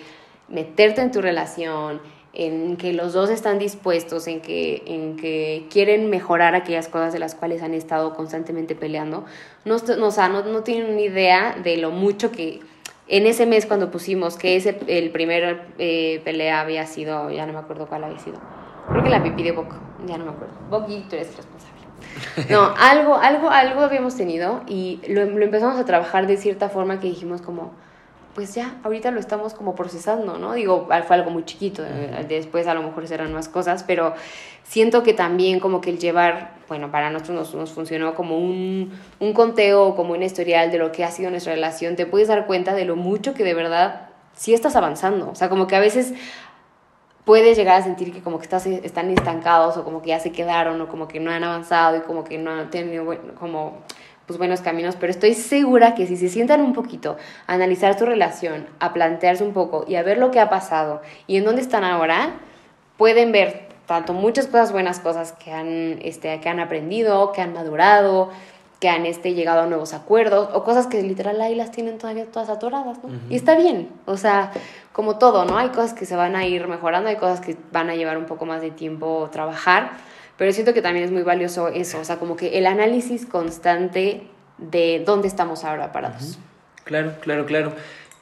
[0.47, 2.01] meterte en tu relación,
[2.33, 7.19] en que los dos están dispuestos, en que, en que quieren mejorar aquellas cosas de
[7.19, 9.23] las cuales han estado constantemente peleando.
[9.65, 12.61] No, no, o sea, no, no tienen una idea de lo mucho que
[13.07, 17.53] en ese mes cuando pusimos que ese, el primer eh, pelea había sido, ya no
[17.53, 18.37] me acuerdo cuál había sido,
[18.89, 21.75] creo que la pipí de Boc, ya no me acuerdo, Boc y tú eres responsable.
[22.49, 26.99] No, algo, algo, algo habíamos tenido y lo, lo, empezamos a trabajar de cierta forma
[26.99, 27.73] que dijimos como,
[28.35, 30.53] pues ya, ahorita lo estamos como procesando, ¿no?
[30.53, 34.13] Digo, fue algo muy chiquito, eh, después a lo mejor serán más cosas, pero
[34.63, 38.91] siento que también como que el llevar, bueno, para nosotros nos, nos funcionó como un,
[39.21, 42.45] un conteo, como un historial de lo que ha sido nuestra relación, te puedes dar
[42.45, 45.79] cuenta de lo mucho que de verdad sí estás avanzando, o sea, como que a
[45.79, 46.13] veces
[47.23, 50.33] puedes llegar a sentir que como que estás, están estancados o como que ya se
[50.33, 53.05] quedaron o como que no han avanzado y como que no han tenido
[53.39, 53.79] como
[54.25, 58.05] pues, buenos caminos, pero estoy segura que si se sientan un poquito a analizar su
[58.05, 61.61] relación, a plantearse un poco y a ver lo que ha pasado y en dónde
[61.61, 62.33] están ahora,
[62.97, 67.53] pueden ver tanto muchas cosas buenas, cosas que han, este, que han aprendido, que han
[67.53, 68.31] madurado,
[68.79, 72.25] que han este, llegado a nuevos acuerdos, o cosas que literal ahí las tienen todavía
[72.25, 73.09] todas atoradas, ¿no?
[73.29, 74.51] Y está bien, o sea,
[74.91, 75.57] como todo, ¿no?
[75.57, 78.25] Hay cosas que se van a ir mejorando, hay cosas que van a llevar un
[78.25, 79.91] poco más de tiempo trabajar,
[80.37, 84.23] pero siento que también es muy valioso eso, o sea, como que el análisis constante
[84.57, 86.37] de dónde estamos ahora parados.
[86.83, 87.73] Claro, claro, claro.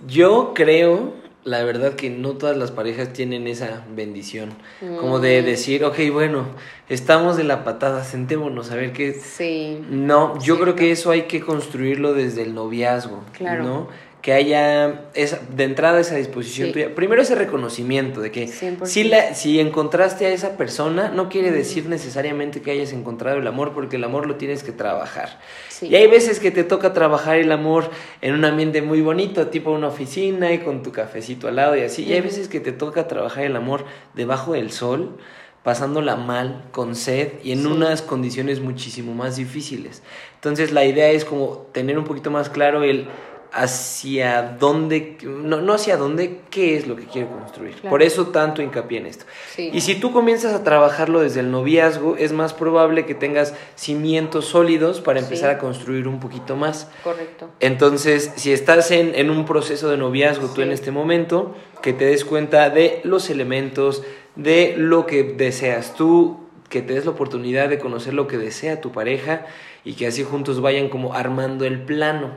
[0.07, 4.53] Yo creo, la verdad, que no todas las parejas tienen esa bendición.
[4.99, 5.45] Como de Mm.
[5.45, 6.45] decir, ok, bueno,
[6.89, 9.13] estamos de la patada, sentémonos a ver qué.
[9.13, 9.83] Sí.
[9.89, 13.23] No, yo creo que eso hay que construirlo desde el noviazgo.
[13.37, 13.63] Claro.
[13.63, 13.87] ¿no?
[14.23, 16.73] Que haya esa, de entrada esa disposición Sí.
[16.73, 16.95] tuya.
[16.95, 18.85] Primero ese reconocimiento de que 100%.
[18.85, 23.45] si, la, si encontraste a esa persona, no quiere decir necesariamente que hayas encontrado el
[23.45, 25.41] amor, porque el amor lo tienes que trabajar.
[25.67, 25.87] Sí.
[25.87, 27.89] Y hay veces que te toca trabajar el amor
[28.21, 31.81] en un ambiente muy bonito, tipo una oficina y con tu cafecito al lado y
[31.81, 32.05] así.
[32.05, 33.83] Y hay veces que te toca trabajar el amor
[34.13, 35.17] debajo del sol,
[35.63, 37.67] pasándola mal, con sed y en Sí.
[37.67, 40.01] unas condiciones muchísimo más difíciles.
[40.35, 43.07] Entonces la idea es como tener un poquito más claro el
[43.53, 47.75] hacia dónde, no, no hacia dónde, qué es lo que quiero construir.
[47.75, 47.89] Claro.
[47.89, 49.25] Por eso tanto hincapié en esto.
[49.55, 49.69] Sí.
[49.73, 54.45] Y si tú comienzas a trabajarlo desde el noviazgo, es más probable que tengas cimientos
[54.45, 55.55] sólidos para empezar Sí.
[55.55, 56.89] a construir un poquito más.
[57.03, 57.49] Correcto.
[57.59, 62.05] Entonces, si estás en, en un proceso de noviazgo tú en este momento, que te
[62.05, 64.03] des cuenta de los elementos,
[64.35, 66.42] de lo que deseas tú,
[66.73, 69.45] que te des la oportunidad de conocer lo que desea tu pareja
[69.85, 72.31] y que así juntos vayan como armando el plano.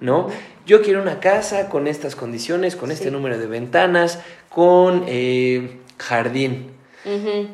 [0.00, 0.26] ¿no?
[0.66, 4.18] Yo quiero una casa con estas condiciones, con este número de ventanas,
[4.48, 6.72] con eh, jardín.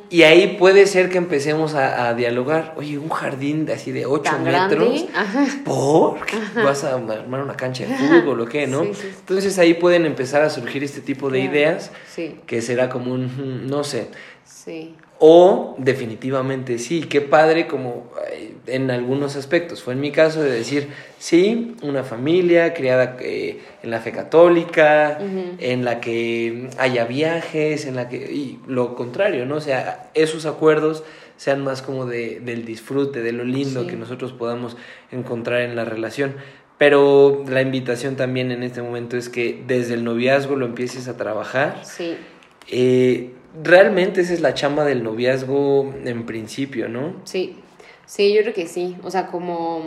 [0.08, 2.72] Y ahí puede ser que empecemos a, a dialogar.
[2.78, 5.04] Oye, un jardín de así de 8 Tan metros.
[5.62, 6.20] ¿Por?
[6.54, 8.82] ¿Vas a armar una cancha de fútbol o qué, no?
[8.84, 9.08] Sí, sí, sí.
[9.20, 11.52] Entonces ahí pueden empezar a surgir este tipo de Claro.
[11.54, 14.08] ideas Sí, que será como un, no sé.
[14.46, 14.94] sí.
[15.24, 19.80] O definitivamente sí, qué padre como eh, en algunos aspectos.
[19.80, 20.88] Fue en mi caso de decir,
[21.20, 25.20] sí, una familia criada eh, en la fe católica,
[25.60, 28.16] en la que haya viajes, en la que...
[28.16, 29.54] Y lo contrario, ¿no?
[29.56, 31.04] O sea, esos acuerdos
[31.36, 33.86] sean más como de, del disfrute, de lo lindo Sí.
[33.86, 34.76] que nosotros podamos
[35.12, 36.34] encontrar en la relación.
[36.78, 41.16] Pero la invitación también en este momento es que desde el noviazgo lo empieces a
[41.16, 41.82] trabajar.
[41.84, 42.16] Sí,
[42.68, 43.30] Eh,
[43.62, 47.14] realmente esa es la chamba del noviazgo en principio, ¿no?
[47.24, 47.58] sí.
[48.06, 48.96] Sí, yo creo que sí.
[49.04, 49.80] O sea, como...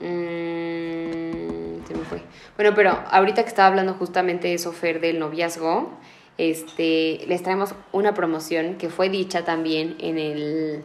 [0.00, 2.20] mm, se me fue.
[2.56, 5.90] Bueno, pero ahorita que estaba hablando justamente de eso, Fer, del noviazgo,
[6.36, 10.84] este, les traemos una promoción que fue dicha también en el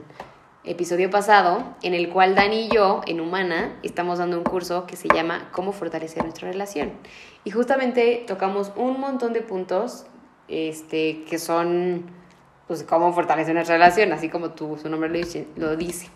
[0.63, 4.95] episodio pasado, en el cual Dani y yo, en Humana, estamos dando un curso que
[4.95, 6.91] se llama Cómo fortalecer nuestra relación.
[7.43, 10.05] Y justamente tocamos un montón de puntos
[10.49, 12.03] este, que son,
[12.67, 15.47] pues, cómo fortalecer nuestra relación, así como tú, su nombre lo dice.
[15.55, 16.07] Lo dice.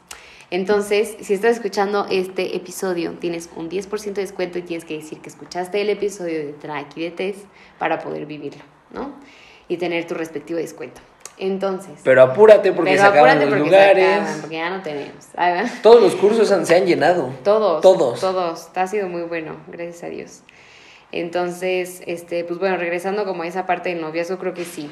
[0.51, 5.19] Entonces, si estás escuchando este episodio, tienes un 10% de descuento y tienes que decir
[5.19, 7.39] que escuchaste el episodio de Track y de Test
[7.79, 9.13] para poder vivirlo, ¿no?
[9.67, 11.01] Y tener tu respectivo descuento.
[11.39, 14.05] Entonces, Pero apúrate porque pero se acaban los porque se lugares.
[14.19, 15.25] acaban, porque ya no tenemos.
[15.81, 17.33] Todos los cursos han- se han llenado.
[17.43, 17.81] Todos.
[17.81, 18.19] Todos.
[18.19, 18.69] Todos.
[18.75, 20.41] Ha sido muy bueno, gracias a Dios.
[21.13, 24.89] Entonces, este, pues bueno, regresando como a esa parte del noviazgo, creo que sí.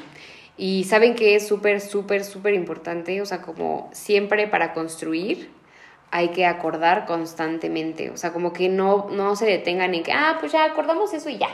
[0.56, 5.50] Y saben que es súper, súper, súper importante, o sea, como siempre para construir
[6.12, 10.36] hay que acordar constantemente, o sea, como que no, no se detengan en que, ah,
[10.38, 11.48] pues ya acordamos eso y ya.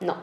[0.00, 0.16] No,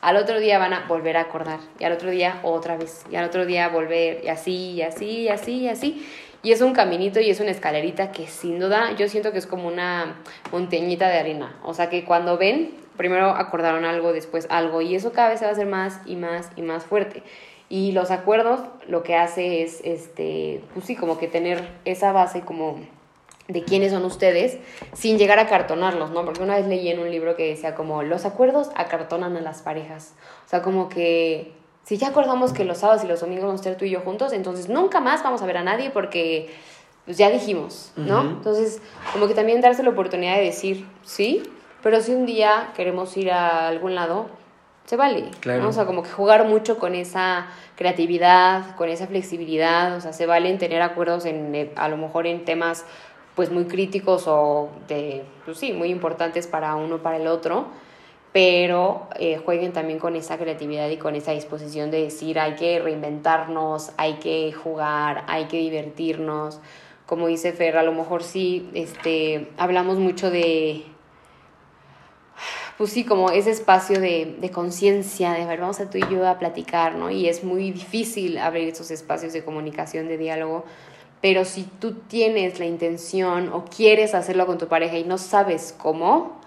[0.00, 3.16] al otro día van a volver a acordar, y al otro día otra vez, y
[3.16, 6.06] al otro día volver, y así, y así, y así, y así.
[6.44, 9.46] Y es un caminito y es una escalerita que sin duda yo siento que es
[9.46, 10.16] como una
[10.50, 11.56] montañita de arena.
[11.62, 15.44] O sea que cuando ven, primero acordaron algo, después algo, y eso cada vez se
[15.44, 17.22] va a hacer más y más y más fuerte.
[17.68, 22.42] Y los acuerdos lo que hace es, este, pues sí, como que tener esa base
[22.42, 22.78] como
[23.48, 24.58] de quiénes son ustedes
[24.92, 26.24] sin llegar a cartonarlos, ¿no?
[26.24, 29.62] Porque una vez leí en un libro que decía como los acuerdos acartonan a las
[29.62, 30.14] parejas.
[30.46, 31.52] O sea, como que
[31.84, 34.00] si ya acordamos que los sábados y los domingos vamos a estar tú y yo
[34.00, 36.50] juntos, entonces nunca más vamos a ver a nadie porque
[37.04, 38.20] pues ya dijimos, ¿no?
[38.22, 38.80] Entonces,
[39.12, 41.42] como que también darse la oportunidad de decir, sí,
[41.82, 44.26] pero si un día queremos ir a algún lado,
[44.86, 45.30] se vale.
[45.40, 45.62] Claro.
[45.62, 45.68] ¿no?
[45.68, 50.26] O sea, como que jugar mucho con esa creatividad, con esa flexibilidad, o sea, se
[50.26, 52.84] valen tener acuerdos en, eh, a lo mejor en temas
[53.34, 57.66] pues muy críticos o de, pues sí, muy importantes para uno, para el otro,
[58.32, 62.78] pero eh, jueguen también con esa creatividad y con esa disposición de decir hay que
[62.78, 66.60] reinventarnos, hay que jugar, hay que divertirnos.
[67.06, 70.84] Como dice Fer, a lo mejor sí, este, hablamos mucho de,
[72.78, 76.26] pues sí, como ese espacio de, de conciencia, de ver, vamos a tú y yo
[76.26, 77.10] a platicar, ¿no?
[77.10, 80.64] Y es muy difícil abrir esos espacios de comunicación, de diálogo,
[81.22, 85.72] pero si tú tienes la intención o quieres hacerlo con tu pareja y no sabes
[85.78, 86.40] cómo,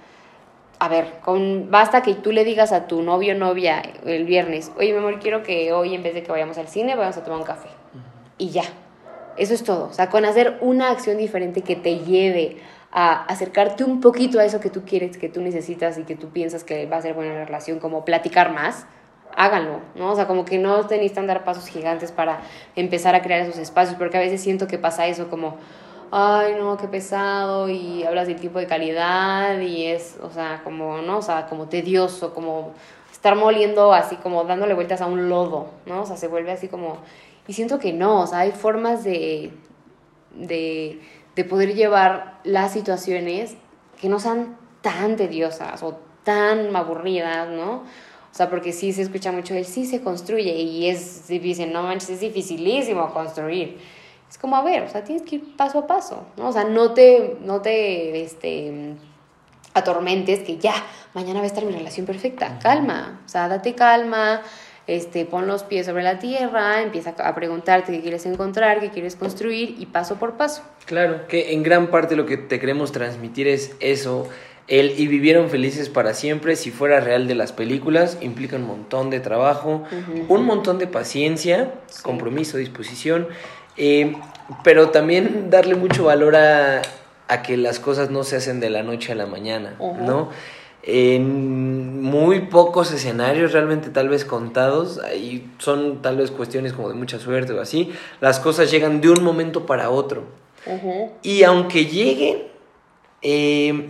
[0.80, 4.72] a ver, con, basta que tú le digas a tu novio o novia el viernes,
[4.78, 7.24] oye, mi amor, quiero que hoy en vez de que vayamos al cine, vayamos a
[7.24, 7.70] tomar un café.
[8.38, 8.64] Y ya,
[9.38, 9.86] eso es todo.
[9.86, 12.58] O sea, con hacer una acción diferente que te lleve
[12.98, 16.30] a acercarte un poquito a eso que tú quieres, que tú necesitas y que tú
[16.30, 18.88] piensas que va a ser buena la relación, como platicar más,
[19.36, 20.14] háganlo, ¿no?
[20.14, 22.40] O sea, como que no te necesitan dar pasos gigantes para
[22.78, 25.58] empezar a crear esos espacios, porque a veces siento que pasa eso como,
[26.10, 31.00] ay, no, qué pesado, y hablas del tipo de calidad, y es, o sea, como,
[31.02, 31.18] ¿no?
[31.18, 32.72] O sea, como tedioso, como
[33.12, 36.04] estar moliendo así, como dándole vueltas a un lodo, ¿no?
[36.04, 37.00] O sea, se vuelve así como,
[37.46, 39.52] y siento que no, o sea, hay formas de,
[40.34, 41.02] de,
[41.36, 43.56] de poder llevar las situaciones
[44.00, 47.84] que no sean tan tediosas o tan aburridas, ¿no?
[48.36, 51.84] O sea, porque sí se escucha mucho el sí se construye y es difícil, no
[51.84, 53.80] manches, es dificilísimo construir.
[54.30, 56.50] Es como, a ver, o sea, tienes que ir paso a paso, ¿no?
[56.50, 58.96] O sea, no te, no te, este,
[59.74, 60.74] atormentes que ya,
[61.14, 62.60] mañana va a estar mi relación perfecta.
[62.60, 64.42] Calma, o sea, date calma,
[64.88, 69.16] este, pon los pies sobre la tierra, empieza a preguntarte qué quieres encontrar, qué quieres
[69.16, 70.62] construir y paso por paso.
[70.86, 74.28] Claro, que en gran parte lo que te queremos transmitir es eso.
[74.68, 79.12] El y vivieron felices para siempre, si fuera real de las películas, implica un montón
[79.12, 79.84] de trabajo,
[80.28, 82.02] un montón de paciencia, Sí.
[82.02, 83.28] compromiso, disposición,
[83.78, 84.16] eh,
[84.64, 86.82] pero también darle mucho valor a,
[87.28, 89.76] a que las cosas no se hacen de la noche a la mañana.
[89.80, 90.30] ¿no?
[90.88, 96.96] En muy pocos escenarios, realmente tal vez contados, ahí son tal vez cuestiones como de
[96.96, 100.24] mucha suerte o así, las cosas llegan de un momento para otro.
[101.24, 102.44] Y aunque lleguen,
[103.22, 103.90] eh,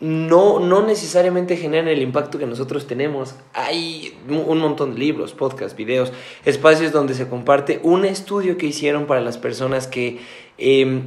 [0.00, 3.34] no, no necesariamente generan el impacto que nosotros tenemos.
[3.54, 6.12] Hay un un montón de libros, podcasts, videos,
[6.44, 10.20] espacios donde se comparte un estudio que hicieron para las personas que
[10.58, 11.00] eh,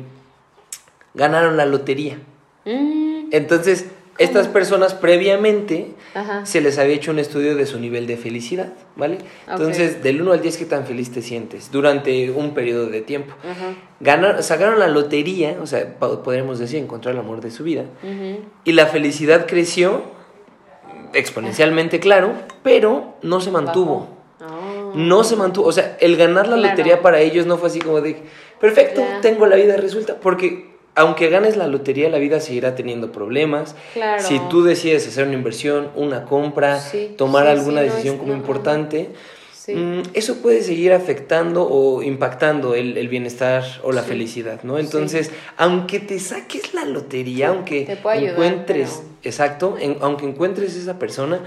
[1.13, 2.20] ganaron la lotería.
[2.65, 3.86] Mm, Entonces,
[4.20, 6.45] estas personas previamente Ajá.
[6.45, 9.17] se les había hecho un estudio de su nivel de felicidad, ¿vale?
[9.49, 13.34] Entonces, del 1 al 10, ¿qué tan feliz te sientes durante un periodo de tiempo?
[13.43, 13.74] Ajá.
[14.01, 17.86] Ganar, sacaron la lotería, o sea, po- podríamos decir, encontrar el amor de su vida.
[18.65, 20.03] Y la felicidad creció
[21.13, 24.09] exponencialmente, claro, pero no se mantuvo.
[24.41, 24.91] Ah.
[24.95, 25.67] No se mantuvo.
[25.67, 26.70] O sea, el ganar la Claro.
[26.72, 28.17] lotería para ellos no fue así como de,
[28.59, 30.15] perfecto, tengo la vida resuelta.
[30.20, 30.68] Porque
[31.00, 33.76] aunque ganes la lotería, la vida seguirá teniendo problemas.
[33.93, 34.22] Claro.
[34.24, 38.34] Si tú decides hacer una inversión, una compra, Sí, tomar sí, alguna sí, decisión como
[38.34, 39.10] importante,
[39.68, 44.80] mm, eso puede seguir afectando o impactando el, el bienestar o la felicidad, ¿no?
[44.80, 50.97] Entonces, aunque te saques la lotería, aunque ayudar, encuentres, pero- exacto, en- aunque encuentres esa
[50.97, 51.39] persona.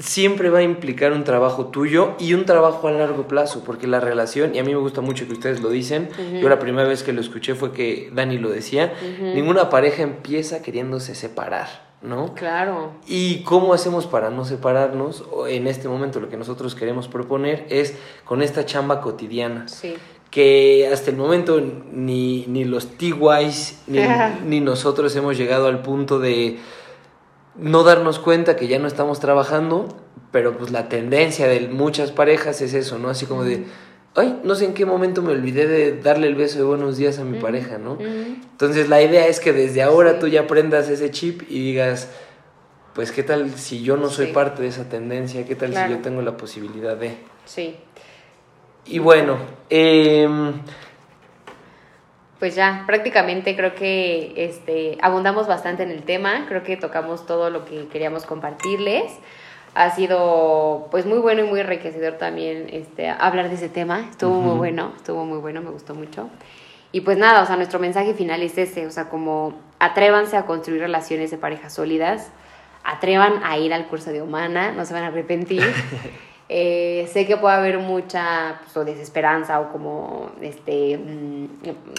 [0.00, 4.00] Siempre va a implicar un trabajo tuyo y un trabajo a largo plazo, porque la
[4.00, 6.08] relación, y a mí me gusta mucho que ustedes lo dicen,
[6.40, 10.62] yo la primera vez que lo escuché fue que Dani lo decía, ninguna pareja empieza
[10.62, 11.68] queriéndose separar,
[12.02, 12.34] ¿no?
[12.34, 12.92] Claro.
[13.06, 15.24] ¿Y cómo hacemos para no separarnos?
[15.48, 17.94] En este momento lo que nosotros queremos proponer es
[18.24, 19.94] con esta chamba cotidiana, Sí.
[20.30, 21.60] que hasta el momento
[21.92, 23.98] ni, ni los T-Wise ni,
[24.46, 26.58] ni nosotros hemos llegado al punto de
[27.60, 29.88] no darnos cuenta que ya no estamos trabajando,
[30.32, 33.08] pero pues la tendencia de muchas parejas es eso, ¿no?
[33.10, 33.64] Así como de,
[34.14, 37.18] ay, no sé en qué momento me olvidé de darle el beso de buenos días
[37.18, 37.98] a mi pareja, ¿no?
[38.00, 40.16] Entonces la idea es que desde ahora Sí.
[40.20, 42.08] tú ya aprendas ese chip y digas,
[42.94, 44.32] pues qué tal si yo no soy Sí.
[44.32, 45.88] parte de esa tendencia, qué tal Claro.
[45.88, 47.16] si yo tengo la posibilidad de...
[47.44, 47.76] Sí.
[48.86, 49.36] Y bueno,
[49.68, 50.52] em,
[52.40, 57.50] Pues ya, prácticamente creo que este, abundamos bastante en el tema, creo que tocamos todo
[57.50, 59.12] lo que queríamos compartirles.
[59.74, 64.40] Ha sido pues muy bueno y muy enriquecedor también este, hablar de ese tema, estuvo
[64.40, 66.30] muy bueno, estuvo muy bueno, me gustó mucho.
[66.92, 70.46] Y pues nada, o sea, nuestro mensaje final es ese, o sea, como atrévanse a
[70.46, 72.32] construir relaciones de pareja sólidas,
[72.84, 75.62] atrevan a ir al curso de humana, no se van a arrepentir.
[76.52, 81.46] Eh, sé que puede haber mucha pues, o desesperanza o como este mm,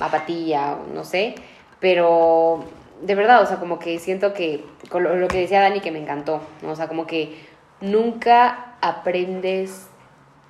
[0.01, 1.35] apatía, o no sé,
[1.79, 2.65] pero
[3.01, 5.91] de verdad, o sea, como que siento que con lo, lo que decía Dani que
[5.91, 6.71] me encantó, ¿no?
[6.71, 7.33] o sea, como que
[7.79, 9.87] nunca aprendes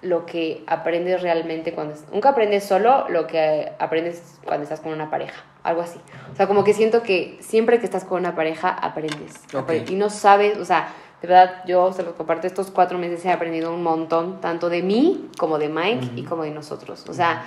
[0.02, 1.94] lo que aprendes realmente cuando...
[2.12, 6.00] Nunca aprendes solo lo que aprendes cuando estás con una pareja, algo así.
[6.34, 9.36] O sea, como que siento que siempre que estás con una pareja aprendes.
[9.54, 9.90] Ok.
[9.90, 10.88] Y no sabes, o sea,
[11.22, 14.82] de verdad yo se los comparto, estos cuatro meses he aprendido un montón, tanto de
[14.82, 17.06] mí como de Mike y como de nosotros.
[17.08, 17.46] O sea,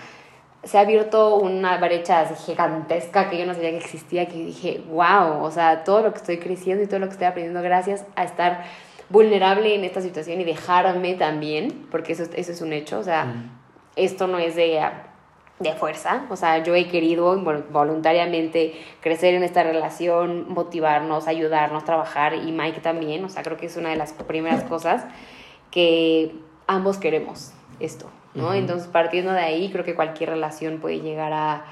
[0.62, 4.82] se ha abierto una brecha así gigantesca que yo no sabía que existía, que dije,
[4.88, 8.04] wow, o sea, todo lo que estoy creciendo y todo lo que estoy aprendiendo gracias
[8.16, 8.64] a estar
[9.10, 13.34] vulnerable en esta situación y dejarme también, porque eso, eso es un hecho, o sea,
[13.96, 14.80] esto no es de,
[15.60, 21.84] de fuerza, o sea, yo he querido vol- voluntariamente crecer en esta relación, motivarnos, ayudarnos,
[21.84, 25.04] trabajar y Mike también, o sea, creo que es una de las primeras cosas
[25.70, 26.34] que
[26.66, 28.52] ambos queremos esto, ¿no?
[28.54, 31.64] Entonces, partiendo de ahí, creo que cualquier relación puede llegar a,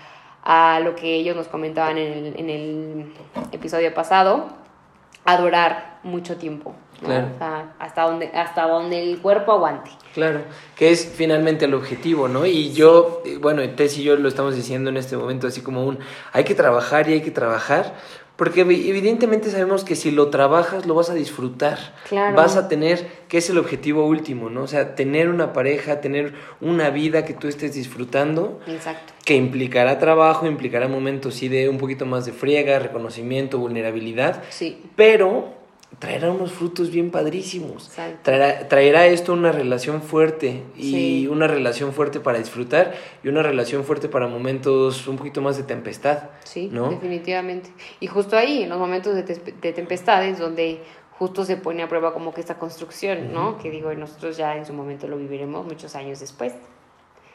[0.45, 3.12] a lo que ellos nos comentaban en el, en el
[3.53, 4.47] episodio pasado,
[5.24, 7.09] a durar mucho tiempo, ¿no?
[7.09, 7.28] Claro.
[7.34, 9.90] O sea, hasta donde, hasta donde el cuerpo aguante.
[10.14, 10.40] Claro,
[10.76, 12.46] que es finalmente el objetivo, ¿no?
[12.46, 15.84] Y yo, eh, bueno, Tess y yo lo estamos diciendo en este momento, así como
[15.86, 15.98] un,
[16.32, 17.94] hay que trabajar y hay que trabajar,
[18.36, 21.78] porque evi- evidentemente sabemos que si lo trabajas lo vas a disfrutar,
[22.09, 22.34] Claro.
[22.36, 24.62] vas a tener, que es el objetivo último, ¿no?
[24.62, 29.12] O sea, tener una pareja, tener una vida que tú estés disfrutando, Exacto.
[29.24, 34.82] que implicará trabajo, implicará momentos sí de un poquito más de friega, reconocimiento, vulnerabilidad, Sí.
[34.96, 35.55] pero
[35.99, 37.90] traerá unos frutos bien padrísimos.
[38.22, 41.28] Traerá, traerá esto una relación fuerte y Sí.
[41.28, 45.62] una relación fuerte para disfrutar y una relación fuerte para momentos un poquito más de
[45.62, 46.30] tempestad.
[46.45, 46.90] Sí, ¿no?
[46.90, 47.70] definitivamente.
[48.01, 50.82] Y justo ahí, en los momentos de, tes- de tempestades, donde
[51.18, 53.59] justo se pone a prueba como que esta construcción, ¿no?
[53.59, 56.53] Que digo, nosotros ya en su momento lo viviremos muchos años después.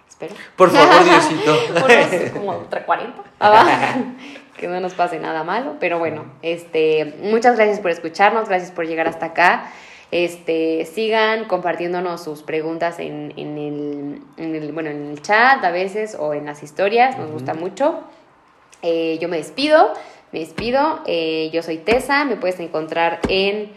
[0.09, 0.35] Espero.
[0.57, 1.57] Por favor, Diosito.
[1.85, 3.23] Unos como entre 40.
[4.57, 5.75] Que no nos pase nada malo.
[5.79, 9.71] Pero bueno, este, muchas gracias por escucharnos, gracias por llegar hasta acá.
[10.09, 15.71] Este, sigan compartiéndonos sus preguntas en, en el, en el- bueno, en el chat a
[15.71, 17.99] veces o en las historias, nos gusta mucho.
[18.81, 19.93] Eh, yo me despido,
[20.31, 21.01] me despido.
[21.07, 23.69] Eh, yo soy Tessa, me puedes encontrar en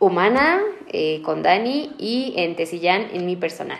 [0.00, 3.78] Humana eh, con Dani y en Tesillán en mi personal.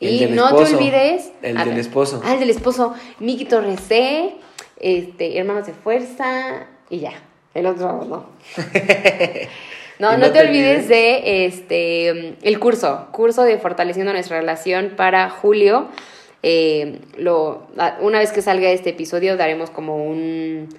[0.00, 1.32] El y no esposo, te olvides.
[1.42, 2.22] el del esposo.
[2.24, 2.94] Ah, el del esposo.
[3.20, 3.80] Miki Torres
[4.82, 7.12] este, Hermanos de Fuerza y ya.
[7.54, 8.26] El otro no.
[9.98, 15.86] No, no, te, olvides de este el curso, curso de fortaleciendo nuestra relación para julio.
[16.42, 17.68] Eh, lo,
[18.00, 20.70] una vez que salga este episodio daremos como un,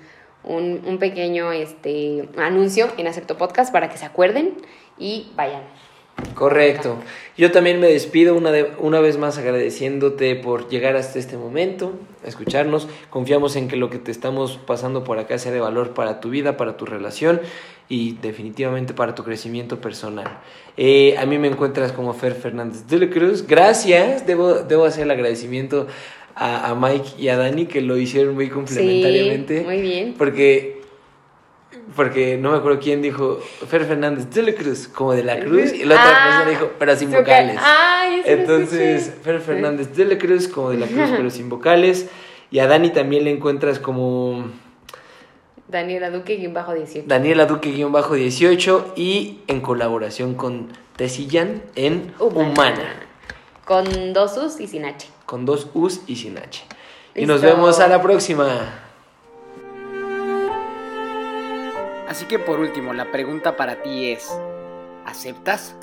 [0.44, 4.56] un, un pequeño este, anuncio en Acepto Podcast para que se acuerden
[4.98, 5.62] y vayan.
[6.36, 6.98] Correcto.
[7.38, 11.94] Yo también me despido una, de- una vez más agradeciéndote por llegar hasta este momento,
[12.26, 12.88] escucharnos.
[13.10, 16.30] Confiamos en que lo que te estamos pasando por acá sea de valor para tu
[16.30, 17.42] vida, para tu relación
[17.90, 20.40] y definitivamente para tu crecimiento personal.
[20.78, 23.46] Eh, a mí me encuentras como Fer Fernández de la Cruz.
[23.48, 24.26] Gracias.
[24.28, 25.88] Debo, debo hacer el agradecimiento
[26.36, 29.60] a, a Mike y a Dani que lo hicieron muy complementariamente.
[29.60, 30.14] Sí, muy bien.
[30.18, 30.83] Porque
[31.96, 35.74] porque no me acuerdo quién dijo Fer Fernández de la Cruz, como de la Cruz,
[35.74, 37.58] y la otra Ah, persona dijo, pero sin vocales.
[37.62, 39.14] Ay, lo Entonces.
[39.24, 42.08] Fer Fernández de la Cruz, como de la Cruz, pero sin vocales.
[42.52, 44.46] Y a Dani también le encuentras como
[45.68, 47.08] Daniela Duque, guion bajo 18.
[47.08, 52.94] Daniela Duque-18 y en colaboración con Tesillán en Humana,
[53.66, 55.08] Con dos U's y sin H.
[55.26, 56.64] con dos U's y sin H.
[57.16, 58.83] Y nos vemos a la próxima.
[62.14, 64.32] Así que por último, la pregunta para ti es,
[65.04, 65.76] ¿aceptas?